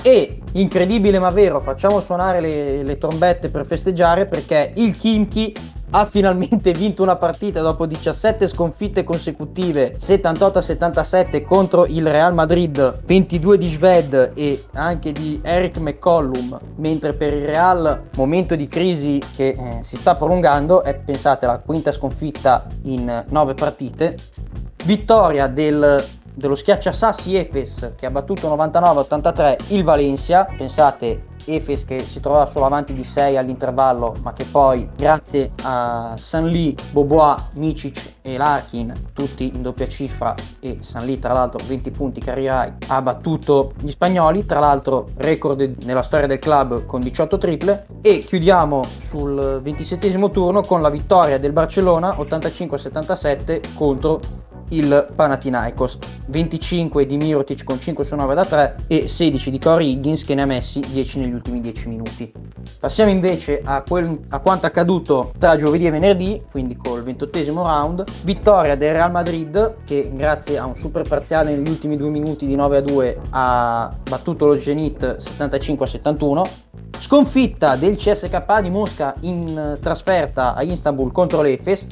E, 0.00 0.40
incredibile 0.52 1.18
ma 1.18 1.28
vero, 1.28 1.60
facciamo 1.60 2.00
suonare 2.00 2.40
le, 2.40 2.82
le 2.82 2.96
trombette 2.96 3.50
per 3.50 3.66
festeggiare 3.66 4.24
perché 4.24 4.72
il 4.76 4.96
Kimchi 4.96 5.54
ha 5.96 6.06
finalmente 6.06 6.72
vinto 6.72 7.04
una 7.04 7.14
partita 7.14 7.60
dopo 7.60 7.86
17 7.86 8.48
sconfitte 8.48 9.04
consecutive, 9.04 9.96
78-77 9.96 11.44
contro 11.44 11.86
il 11.86 12.04
Real 12.04 12.34
Madrid, 12.34 13.02
22 13.04 13.56
di 13.58 13.70
Sved 13.70 14.32
e 14.34 14.64
anche 14.72 15.12
di 15.12 15.40
Eric 15.40 15.78
McCollum, 15.78 16.58
mentre 16.78 17.12
per 17.12 17.32
il 17.32 17.46
Real 17.46 18.08
momento 18.16 18.56
di 18.56 18.66
crisi 18.66 19.22
che 19.36 19.50
eh, 19.56 19.78
si 19.82 19.96
sta 19.96 20.16
prolungando 20.16 20.82
è 20.82 20.94
pensate 20.96 21.46
la 21.46 21.58
quinta 21.58 21.92
sconfitta 21.92 22.66
in 22.82 23.24
9 23.28 23.54
partite. 23.54 24.16
Vittoria 24.84 25.46
del 25.46 26.04
dello 26.34 26.54
schiacciasassi 26.54 27.36
Efes 27.36 27.92
che 27.96 28.06
ha 28.06 28.10
battuto 28.10 28.54
99-83 28.54 29.56
il 29.68 29.84
Valencia, 29.84 30.46
pensate 30.56 31.32
Efes 31.46 31.84
che 31.84 32.04
si 32.04 32.20
trovava 32.20 32.46
solo 32.46 32.64
avanti 32.64 32.94
di 32.94 33.04
6 33.04 33.36
all'intervallo 33.36 34.16
ma 34.22 34.32
che 34.32 34.44
poi 34.44 34.88
grazie 34.96 35.52
a 35.62 36.14
Sanli, 36.16 36.74
Bobois, 36.90 37.50
Micic 37.52 38.14
e 38.22 38.38
Larkin 38.38 39.10
tutti 39.12 39.52
in 39.54 39.60
doppia 39.60 39.86
cifra 39.86 40.34
e 40.60 40.78
Sanli 40.80 41.18
tra 41.18 41.34
l'altro 41.34 41.60
20 41.66 41.90
punti 41.90 42.20
carriera 42.20 42.74
ha 42.86 43.02
battuto 43.02 43.74
gli 43.80 43.90
spagnoli. 43.90 44.46
Tra 44.46 44.58
l'altro 44.58 45.10
record 45.16 45.84
nella 45.84 46.02
storia 46.02 46.26
del 46.26 46.38
club 46.38 46.86
con 46.86 47.00
18 47.00 47.38
triple. 47.38 47.86
E 48.00 48.20
chiudiamo 48.20 48.82
sul 48.98 49.60
27 49.62 50.30
turno 50.30 50.62
con 50.62 50.80
la 50.80 50.90
vittoria 50.90 51.38
del 51.38 51.52
Barcellona 51.52 52.16
85-77 52.16 53.74
contro 53.74 54.20
il 54.70 55.08
Panathinaikos, 55.14 55.98
25 56.26 57.06
di 57.06 57.16
Mirotic 57.16 57.64
con 57.64 57.80
5 57.80 58.04
su 58.04 58.14
9 58.14 58.34
da 58.34 58.44
3 58.44 58.76
e 58.86 59.08
16 59.08 59.50
di 59.50 59.58
Corey 59.58 59.90
Higgins 59.90 60.24
che 60.24 60.34
ne 60.34 60.42
ha 60.42 60.46
messi 60.46 60.80
10 60.80 61.20
negli 61.20 61.32
ultimi 61.32 61.60
10 61.60 61.88
minuti. 61.88 62.32
Passiamo 62.80 63.10
invece 63.10 63.60
a, 63.64 63.82
quel, 63.82 64.18
a 64.28 64.40
quanto 64.40 64.66
accaduto 64.66 65.32
tra 65.38 65.56
giovedì 65.56 65.86
e 65.86 65.90
venerdì, 65.90 66.42
quindi 66.50 66.76
col 66.76 67.02
28 67.02 67.42
round, 67.54 68.04
vittoria 68.22 68.74
del 68.76 68.92
Real 68.92 69.10
Madrid 69.10 69.76
che 69.84 70.10
grazie 70.14 70.58
a 70.58 70.66
un 70.66 70.74
super 70.74 71.06
parziale 71.06 71.54
negli 71.54 71.68
ultimi 71.68 71.96
2 71.96 72.08
minuti 72.08 72.46
di 72.46 72.56
9 72.56 72.76
a 72.76 72.80
2 72.80 73.20
ha 73.30 73.96
battuto 74.08 74.46
lo 74.46 74.58
Zenit 74.58 75.16
75 75.16 75.84
a 75.84 75.88
71, 75.88 76.46
sconfitta 76.98 77.76
del 77.76 77.96
CSK 77.96 78.60
di 78.60 78.70
Mosca 78.70 79.14
in 79.20 79.78
trasferta 79.80 80.54
a 80.54 80.62
Istanbul 80.62 81.12
contro 81.12 81.42
l'Efes 81.42 81.86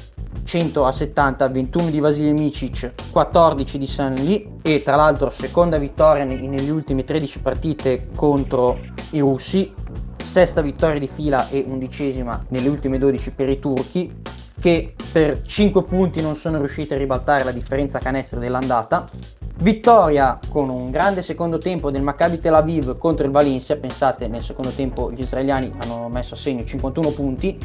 100 0.44 0.84
a 0.84 0.92
70, 0.92 1.48
21 1.48 1.90
di 1.90 2.00
Vasilij 2.00 2.32
Micic, 2.32 2.92
14 3.10 3.78
di 3.78 3.86
San 3.86 4.14
Lee 4.14 4.58
e 4.62 4.82
tra 4.82 4.96
l'altro 4.96 5.30
seconda 5.30 5.78
vittoria 5.78 6.24
negli 6.24 6.68
ultimi 6.68 7.04
13 7.04 7.40
partite 7.40 8.08
contro 8.14 8.78
i 9.10 9.20
russi, 9.20 9.72
sesta 10.16 10.60
vittoria 10.60 10.98
di 10.98 11.08
fila 11.08 11.48
e 11.48 11.64
undicesima 11.66 12.44
nelle 12.48 12.68
ultime 12.68 12.98
12 12.98 13.32
per 13.32 13.48
i 13.48 13.58
turchi 13.58 14.20
che 14.58 14.94
per 15.10 15.42
5 15.42 15.82
punti 15.84 16.20
non 16.22 16.36
sono 16.36 16.58
riusciti 16.58 16.94
a 16.94 16.96
ribaltare 16.96 17.42
la 17.42 17.50
differenza 17.50 17.98
canestro 17.98 18.38
dell'andata. 18.38 19.08
Vittoria 19.58 20.38
con 20.48 20.70
un 20.70 20.90
grande 20.90 21.20
secondo 21.22 21.58
tempo 21.58 21.90
del 21.90 22.02
Maccabi 22.02 22.40
Tel 22.40 22.54
Aviv 22.54 22.96
contro 22.96 23.26
il 23.26 23.32
Valencia, 23.32 23.76
pensate 23.76 24.28
nel 24.28 24.42
secondo 24.42 24.70
tempo 24.70 25.10
gli 25.10 25.20
israeliani 25.20 25.72
hanno 25.78 26.08
messo 26.08 26.34
a 26.34 26.36
segno 26.36 26.64
51 26.64 27.10
punti, 27.10 27.58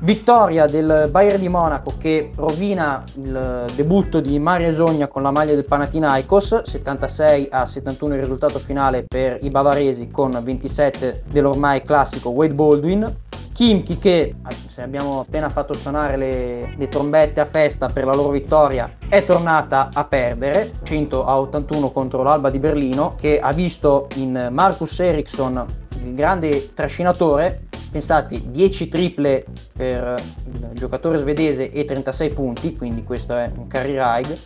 Vittoria 0.00 0.66
del 0.66 1.08
Bayern 1.10 1.40
di 1.40 1.48
Monaco 1.48 1.94
che 1.98 2.30
rovina 2.36 3.02
il 3.16 3.66
debutto 3.74 4.20
di 4.20 4.38
Mario 4.38 4.68
Esogna 4.68 5.08
con 5.08 5.22
la 5.22 5.32
maglia 5.32 5.54
del 5.54 5.64
Panathinaikos, 5.64 6.62
76 6.62 7.48
a 7.50 7.66
71 7.66 8.14
il 8.14 8.20
risultato 8.20 8.60
finale 8.60 9.04
per 9.08 9.38
i 9.42 9.50
bavaresi 9.50 10.08
con 10.08 10.30
27 10.30 11.24
dell'ormai 11.28 11.82
classico 11.82 12.28
Wade 12.30 12.54
Baldwin. 12.54 13.16
Kimchi 13.52 13.98
che, 13.98 14.36
se 14.68 14.82
abbiamo 14.82 15.18
appena 15.18 15.48
fatto 15.48 15.74
suonare 15.74 16.16
le, 16.16 16.74
le, 16.76 16.86
trombette 16.86 17.40
a 17.40 17.44
festa 17.44 17.88
per 17.88 18.04
la 18.04 18.14
loro 18.14 18.28
vittoria, 18.28 18.98
è 19.08 19.24
tornata 19.24 19.88
a 19.92 20.04
perdere 20.04 20.74
100 20.84 21.24
a 21.24 21.40
81 21.40 21.90
contro 21.90 22.22
l'Alba 22.22 22.50
di 22.50 22.60
Berlino 22.60 23.16
che 23.16 23.40
ha 23.40 23.52
visto 23.52 24.06
in 24.14 24.50
Marcus 24.52 25.00
Eriksson 25.00 25.66
il 26.04 26.14
grande 26.14 26.72
trascinatore 26.72 27.66
pensate 27.90 28.40
10 28.50 28.88
triple 28.88 29.44
per 29.72 30.22
il 30.52 30.70
giocatore 30.74 31.18
svedese 31.18 31.70
e 31.70 31.84
36 31.84 32.30
punti, 32.30 32.76
quindi 32.76 33.02
questo 33.04 33.36
è 33.36 33.50
un 33.56 33.66
carry 33.66 33.96
ride, 33.96 34.38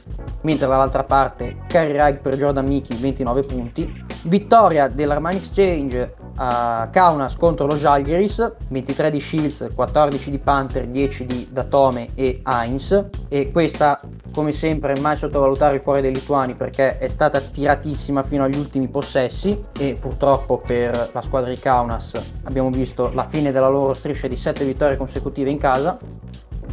mentre 0.42 0.66
dall'altra 0.66 1.04
parte 1.04 1.56
carry 1.68 1.92
ride 1.92 2.18
per 2.18 2.36
Jordan 2.36 2.66
Mickey 2.66 2.96
29 2.96 3.42
punti, 3.42 4.04
vittoria 4.22 4.88
dell'Armani 4.88 5.36
Exchange 5.36 6.14
a 6.36 6.88
Kaunas 6.90 7.36
contro 7.36 7.66
lo 7.66 7.76
Žalgiris, 7.76 8.52
23 8.68 9.10
di 9.10 9.20
Shields, 9.20 9.70
14 9.74 10.30
di 10.30 10.38
Panther, 10.38 10.86
10 10.86 11.26
di 11.26 11.48
Datome 11.50 12.10
e 12.14 12.40
Heinz. 12.44 13.06
E 13.28 13.50
questa 13.50 14.00
come 14.32 14.52
sempre 14.52 14.98
mai 15.00 15.16
sottovalutare 15.16 15.76
il 15.76 15.82
cuore 15.82 16.00
dei 16.00 16.12
lituani 16.12 16.54
perché 16.54 16.98
è 16.98 17.08
stata 17.08 17.40
tiratissima 17.40 18.22
fino 18.22 18.44
agli 18.44 18.56
ultimi 18.56 18.88
possessi. 18.88 19.62
E 19.78 19.96
purtroppo 20.00 20.58
per 20.58 21.10
la 21.12 21.22
squadra 21.22 21.50
di 21.50 21.58
Kaunas 21.58 22.20
abbiamo 22.44 22.70
visto 22.70 23.10
la 23.12 23.26
fine 23.28 23.52
della 23.52 23.68
loro 23.68 23.92
striscia 23.92 24.28
di 24.28 24.36
7 24.36 24.64
vittorie 24.64 24.96
consecutive 24.96 25.50
in 25.50 25.58
casa 25.58 25.98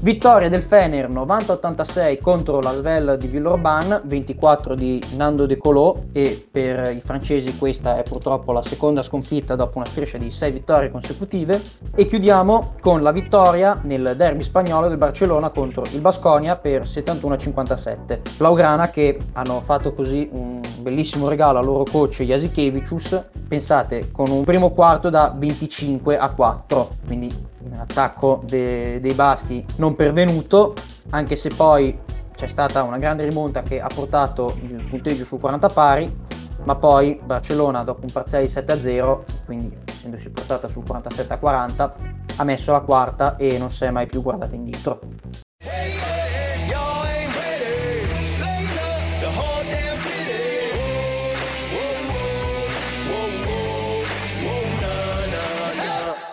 Vittoria 0.02 0.48
del 0.48 0.64
Fener 0.64 1.10
90-86 1.10 2.22
contro 2.22 2.62
la 2.62 2.74
Svel 2.74 3.18
di 3.20 3.28
Villeurbanne, 3.28 4.00
24 4.06 4.74
di 4.74 5.04
Nando 5.18 5.46
De 5.46 5.58
Colò 5.58 5.94
e 6.14 6.48
per 6.50 6.96
i 6.96 7.02
francesi 7.02 7.58
questa 7.58 7.98
è 7.98 8.04
purtroppo 8.04 8.54
la 8.54 8.64
seconda 8.64 9.04
sconfitta 9.04 9.58
dopo 9.58 9.78
una 9.78 9.88
striscia 9.88 10.18
di 10.18 10.32
6 10.32 10.52
vittorie 10.54 10.90
consecutive 10.90 11.62
e 11.94 12.06
chiudiamo 12.06 12.76
con 12.80 13.04
la 13.04 13.12
vittoria 13.12 13.78
nel 13.84 14.14
derby 14.16 14.44
spagnolo 14.44 14.88
del 14.88 14.96
Barcellona 14.96 15.50
contro 15.50 15.84
il 15.92 16.00
Basconia 16.00 16.56
per 16.56 16.84
71-57. 16.84 18.20
Blaugrana 18.38 18.90
che 18.92 19.20
hanno 19.34 19.62
fatto 19.66 19.94
così 19.94 20.30
un 20.32 20.62
bellissimo 20.80 21.28
regalo 21.28 21.60
al 21.60 21.66
loro 21.66 21.84
coach 21.84 22.24
Jasikevicius, 22.24 23.22
pensate 23.50 24.12
con 24.14 24.32
un 24.32 24.46
primo 24.46 24.72
quarto 24.72 25.10
da 25.10 25.34
25 25.36 26.18
a 26.18 26.30
4, 26.30 26.90
quindi 27.06 27.48
attacco 27.78 28.42
de- 28.46 29.00
dei 29.00 29.14
baschi 29.14 29.66
non 29.78 29.96
pervenuto, 29.96 30.74
anche 31.10 31.36
se 31.36 31.50
poi 31.50 31.98
c'è 32.36 32.48
stata 32.48 32.84
una 32.84 32.98
grande 32.98 33.28
rimonta 33.28 33.64
che 33.64 33.82
ha 33.82 33.90
portato 33.94 34.56
il 34.62 34.84
punteggio 34.90 35.26
su 35.26 35.38
40 35.38 35.68
pari, 35.68 36.18
ma 36.64 36.76
poi 36.76 37.20
Barcellona 37.24 37.84
dopo 37.84 38.02
un 38.02 38.12
parziale 38.12 38.46
di 38.46 38.52
7-0, 38.52 39.24
quindi 39.46 39.76
essendosi 39.86 40.30
portata 40.30 40.68
sul 40.68 40.84
47-40, 40.84 41.92
ha 42.38 42.44
messo 42.44 42.72
la 42.72 42.82
quarta 42.82 43.36
e 43.36 43.58
non 43.58 43.72
si 43.72 43.84
è 43.84 43.92
mai 43.92 44.08
più 44.08 44.22
guardata 44.22 44.56
indietro. 44.56 45.00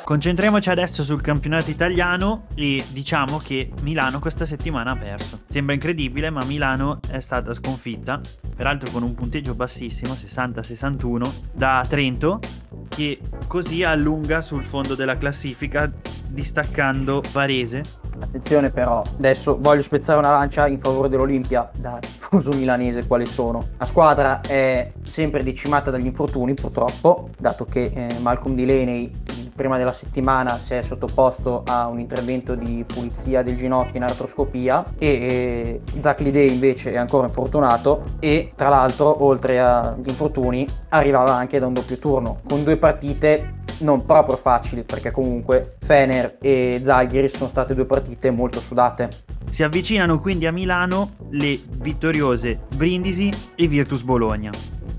Concentriamoci 0.07 0.71
adesso 0.71 1.03
sul 1.03 1.21
campionato 1.21 1.69
italiano 1.69 2.45
e 2.55 2.85
diciamo 2.93 3.39
che 3.39 3.73
Milano 3.81 4.21
questa 4.21 4.47
settimana 4.47 4.93
ha 4.93 4.97
perso. 4.97 5.41
Sembra 5.49 5.75
incredibile, 5.75 6.31
ma 6.31 6.45
Milano 6.45 7.01
è 7.11 7.19
stata 7.19 7.53
sconfitta, 7.53 8.21
peraltro 8.55 8.89
con 8.93 9.03
un 9.03 9.15
punteggio 9.15 9.57
bassissimo, 9.57 10.13
60-61, 10.13 11.29
da 11.51 11.85
Trento, 11.89 12.39
che 12.87 13.19
così 13.49 13.83
allunga 13.83 14.43
sul 14.43 14.63
fondo 14.63 14.95
della 14.95 15.19
classifica, 15.19 15.91
distaccando 16.29 17.21
Varese. 17.33 17.83
Attenzione 18.21 18.71
però, 18.71 19.03
adesso 19.19 19.59
voglio 19.59 19.83
spezzare 19.83 20.21
una 20.21 20.31
lancia 20.31 20.69
in 20.69 20.79
favore 20.79 21.09
dell'Olimpia 21.09 21.69
da 21.75 21.99
tifoso 21.99 22.53
milanese 22.53 23.09
quale 23.09 23.27
sono. 23.27 23.71
La 23.77 23.85
squadra 23.85 24.41
è 24.41 24.93
sempre 25.03 25.43
decimata 25.43 25.91
dagli 25.91 26.07
infortuni 26.07 26.55
purtroppo, 26.55 27.31
dato 27.37 27.65
che 27.65 27.91
eh, 27.93 28.19
Malcolm 28.21 28.55
Delaney 28.55 29.25
prima 29.57 29.77
della 29.79 29.93
settimana 29.93 30.59
si 30.59 30.75
è 30.75 30.83
sottoposto 30.83 31.63
a 31.67 31.87
un 31.89 31.99
intervento 31.99 32.55
di 32.55 32.85
pulizia 32.87 33.43
del 33.43 33.57
ginocchio 33.57 33.97
in 33.97 34.05
artroscopia 34.05 34.85
e, 34.99 35.81
e 35.93 36.01
Zach 36.01 36.21
Lidey 36.21 36.53
invece 36.53 36.93
è 36.93 36.97
ancora 36.97 37.27
infortunato 37.27 38.03
e 38.21 38.53
tra 38.55 38.69
l'altro 38.69 39.25
oltre 39.25 39.59
agli 39.59 40.09
infortuni 40.09 40.67
arrivava 40.91 41.35
anche 41.35 41.59
da 41.59 41.67
un 41.67 41.73
doppio 41.73 41.99
turno 41.99 42.41
con 42.47 42.63
due 42.63 42.77
partite 42.77 43.55
non 43.79 44.05
proprio 44.05 44.37
facili 44.37 44.85
perché 44.85 45.11
comunque 45.11 45.77
Fener 45.81 46.39
e 46.41 46.81
Zalgiris 46.83 47.37
sono 47.37 47.49
state 47.49 47.75
due 47.75 47.85
partite 47.85 48.31
molto 48.31 48.61
sudate. 48.61 49.09
Si 49.51 49.63
avvicinano 49.63 50.21
quindi 50.21 50.47
a 50.47 50.53
Milano 50.53 51.17
le 51.31 51.59
vittoriose 51.79 52.61
Brindisi 52.75 53.33
e 53.55 53.67
Virtus 53.67 54.03
Bologna. 54.03 54.51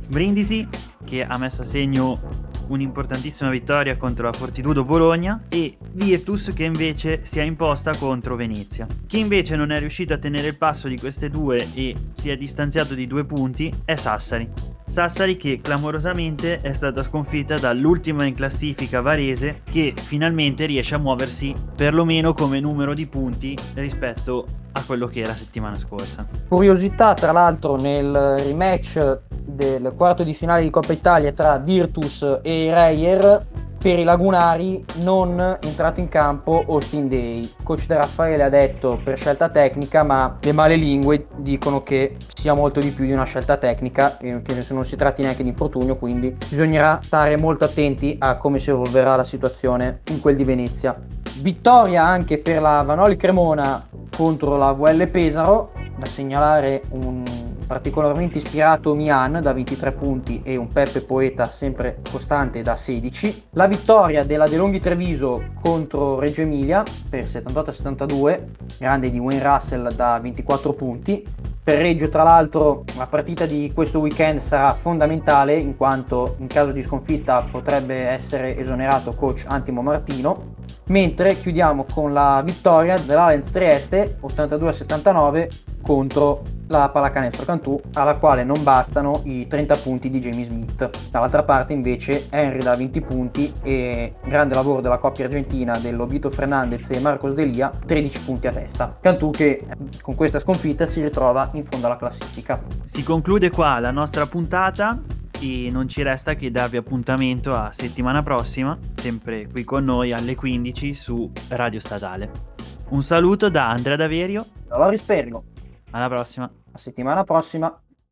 Brindisi 0.08 0.68
che 1.04 1.24
ha 1.24 1.38
messo 1.38 1.62
a 1.62 1.66
segno 1.66 2.47
un'importantissima 2.68 3.50
vittoria 3.50 3.98
contro 3.98 4.26
la 4.26 4.34
Fortitudo 4.34 4.84
Bologna 4.84 5.44
e 5.50 5.78
Virtus 5.92 6.52
che 6.54 6.64
invece 6.64 7.26
si 7.26 7.40
è 7.40 7.44
imposta 7.44 7.96
contro 7.96 8.36
Venezia. 8.36 8.88
Chi 9.06 9.20
invece 9.20 9.56
non 9.56 9.72
è 9.72 9.80
riuscito 9.80 10.14
a 10.14 10.18
tenere 10.18 10.48
il 10.48 10.58
passo 10.58 10.88
di 10.88 10.98
queste 10.98 11.30
due 11.30 11.68
e 11.74 11.96
si 12.12 12.30
è 12.30 12.38
distanziato 12.38 12.94
di 12.94 13.08
due 13.08 13.26
punti 13.26 13.74
è 13.86 13.96
Sassari 13.96 14.50
Sassari 14.88 15.36
che 15.36 15.60
clamorosamente 15.62 16.62
è 16.62 16.72
stata 16.72 17.04
sconfitta 17.04 17.58
dall'ultima 17.58 18.24
in 18.24 18.34
classifica 18.34 19.02
Varese 19.02 19.62
che 19.70 19.94
finalmente 20.02 20.66
riesce 20.66 20.96
a 20.96 20.98
muoversi 20.98 21.54
perlomeno 21.76 22.34
come 22.34 22.62
numero 22.62 22.94
di 22.94 23.06
punti 23.06 23.58
rispetto 23.74 24.48
a 24.72 24.84
quello 24.86 25.08
che 25.08 25.20
era 25.20 25.36
settimana 25.36 25.78
scorsa. 25.78 26.26
Curiosità 26.48 27.14
tra 27.16 27.34
l'altro 27.34 27.76
nel 27.76 28.14
rematch 28.40 29.20
del 29.48 29.94
quarto 29.96 30.24
di 30.24 30.34
finale 30.34 30.62
di 30.62 30.70
Coppa 30.70 30.92
Italia 30.92 31.32
tra 31.32 31.58
Virtus 31.58 32.40
e 32.44 32.70
Reyer 32.74 33.46
per 33.78 34.00
i 34.00 34.04
lagunari 34.04 34.84
non 35.02 35.40
entrato 35.62 36.00
in 36.00 36.10
campo 36.10 36.66
Austin 36.68 37.08
Day. 37.08 37.50
Coach 37.64 37.86
De 37.86 37.96
Raffaele 37.96 38.44
ha 38.44 38.50
detto 38.50 39.00
per 39.02 39.18
scelta 39.18 39.50
tecnica, 39.50 40.04
ma 40.04 40.38
le 40.42 40.52
male 40.52 40.76
lingue 40.76 41.28
dicono 41.38 41.84
che 41.84 42.18
sia 42.34 42.54
molto 42.54 42.80
di 42.80 42.90
più 42.90 43.06
di 43.06 43.12
una 43.12 43.24
scelta 43.24 43.56
tecnica, 43.58 44.18
che 44.18 44.42
non 44.70 44.84
si 44.84 44.96
tratti 44.96 45.22
neanche 45.22 45.44
di 45.44 45.50
infortunio, 45.50 45.96
quindi 45.96 46.36
bisognerà 46.50 47.00
stare 47.04 47.38
molto 47.38 47.66
attenti 47.66 48.18
a 48.20 48.36
come 48.38 48.60
si 48.60 48.72
evolverà 48.72 49.16
la 49.16 49.24
situazione 49.24 50.02
in 50.10 50.20
quel 50.20 50.36
di 50.36 50.44
Venezia. 50.44 51.00
Vittoria 51.40 52.04
anche 52.04 52.40
per 52.40 52.62
la 52.62 52.82
Vanoli 52.82 53.16
Cremona 53.16 53.88
contro 54.16 54.58
la 54.58 54.72
VL 54.72 55.08
Pesaro, 55.08 55.72
da 55.98 56.08
segnalare 56.08 56.82
un 56.90 57.24
particolarmente 57.68 58.38
ispirato 58.38 58.96
Mian 58.96 59.40
da 59.42 59.54
23 59.54 59.92
punti 59.92 60.42
e 60.44 60.56
un 60.56 60.70
Peppe 60.72 61.02
Poeta 61.02 61.50
sempre 61.52 62.00
costante 62.10 62.62
da 62.62 62.78
16. 62.78 63.50
La 63.52 63.68
vittoria 63.68 64.24
della 64.24 64.48
De 64.48 64.56
Longhi 64.56 64.80
Treviso 64.80 65.44
contro 65.62 66.18
Reggio 66.18 66.42
Emilia 66.42 66.84
per 67.10 67.26
78-72, 67.26 68.44
grande 68.80 69.12
di 69.12 69.20
Wayne 69.20 69.44
Russell 69.44 69.94
da 69.94 70.18
24 70.20 70.74
punti. 70.74 71.26
Per 71.68 71.82
Reggio, 71.82 72.08
tra 72.08 72.24
l'altro, 72.24 72.86
la 72.96 73.08
partita 73.08 73.46
di 73.46 73.74
questo 73.76 74.00
weekend 74.00 74.40
sarà 74.40 74.74
fondamentale 74.74 75.54
in 75.56 75.76
quanto 75.76 76.36
in 76.40 76.48
caso 76.48 76.72
di 76.72 76.82
sconfitta 76.82 77.46
potrebbe 77.52 77.94
essere 77.94 78.58
esonerato 78.58 79.14
coach 79.14 79.44
Antimo 79.46 79.82
Martino. 79.82 80.56
Mentre 80.86 81.38
chiudiamo 81.38 81.86
con 81.94 82.14
la 82.14 82.42
vittoria 82.46 82.98
dell'Allianz 82.98 83.52
Trieste 83.52 84.18
82-79 84.22 85.50
contro 85.82 86.56
la 86.68 86.90
pallacanestro 86.90 87.46
Cantù 87.46 87.80
alla 87.94 88.16
quale 88.16 88.44
non 88.44 88.64
bastano 88.64 89.22
i 89.24 89.48
30 89.48 89.76
punti 89.78 90.10
di 90.10 90.20
Jamie 90.20 90.46
Smith. 90.46 90.90
Dall'altra 91.10 91.44
parte 91.44 91.74
invece 91.74 92.28
Henry 92.30 92.60
da 92.60 92.76
20 92.76 93.02
punti 93.02 93.54
e 93.62 94.16
grande 94.26 94.56
lavoro 94.56 94.82
della 94.82 94.98
coppia 94.98 95.26
argentina 95.26 95.78
dell'Obito 95.78 96.30
Fernandez 96.30 96.90
e 96.90 97.00
Marcos 97.00 97.34
Delia 97.34 97.72
13 97.86 98.20
punti 98.22 98.48
a 98.48 98.52
testa. 98.52 98.98
Cantù 99.00 99.32
che 99.32 99.66
con 100.02 100.16
questa 100.16 100.40
sconfitta 100.40 100.86
si 100.86 101.02
ritrova 101.02 101.50
in 101.54 101.66
fondo 101.66 101.86
alla 101.88 101.98
classifica. 101.98 102.62
Si 102.86 103.04
conclude 103.04 103.50
qua 103.50 103.80
la 103.80 103.92
nostra 103.92 104.26
puntata 104.26 105.00
e 105.40 105.70
non 105.72 105.88
ci 105.88 106.02
resta 106.02 106.34
che 106.34 106.52
darvi 106.52 106.78
appuntamento 106.78 107.56
a 107.56 107.72
settimana 107.72 108.24
prossima, 108.24 108.78
sempre 108.96 109.48
qui 109.48 109.64
con 109.64 109.86
noi 109.86 110.12
alle 110.12 110.36
15 110.36 110.94
su 110.94 111.32
Radio 111.50 111.80
Statale. 111.80 112.56
Un 112.90 113.04
saluto 113.04 113.50
da 113.50 113.70
Andrea 113.70 113.96
Daverio. 113.96 114.46
Da 114.68 114.78
Loris 114.78 115.02
Pergo. 115.02 115.44
Alla 115.92 116.08
prossima. 116.08 116.52
A 116.72 116.78
settimana 116.78 117.24
prossima. 117.24 117.82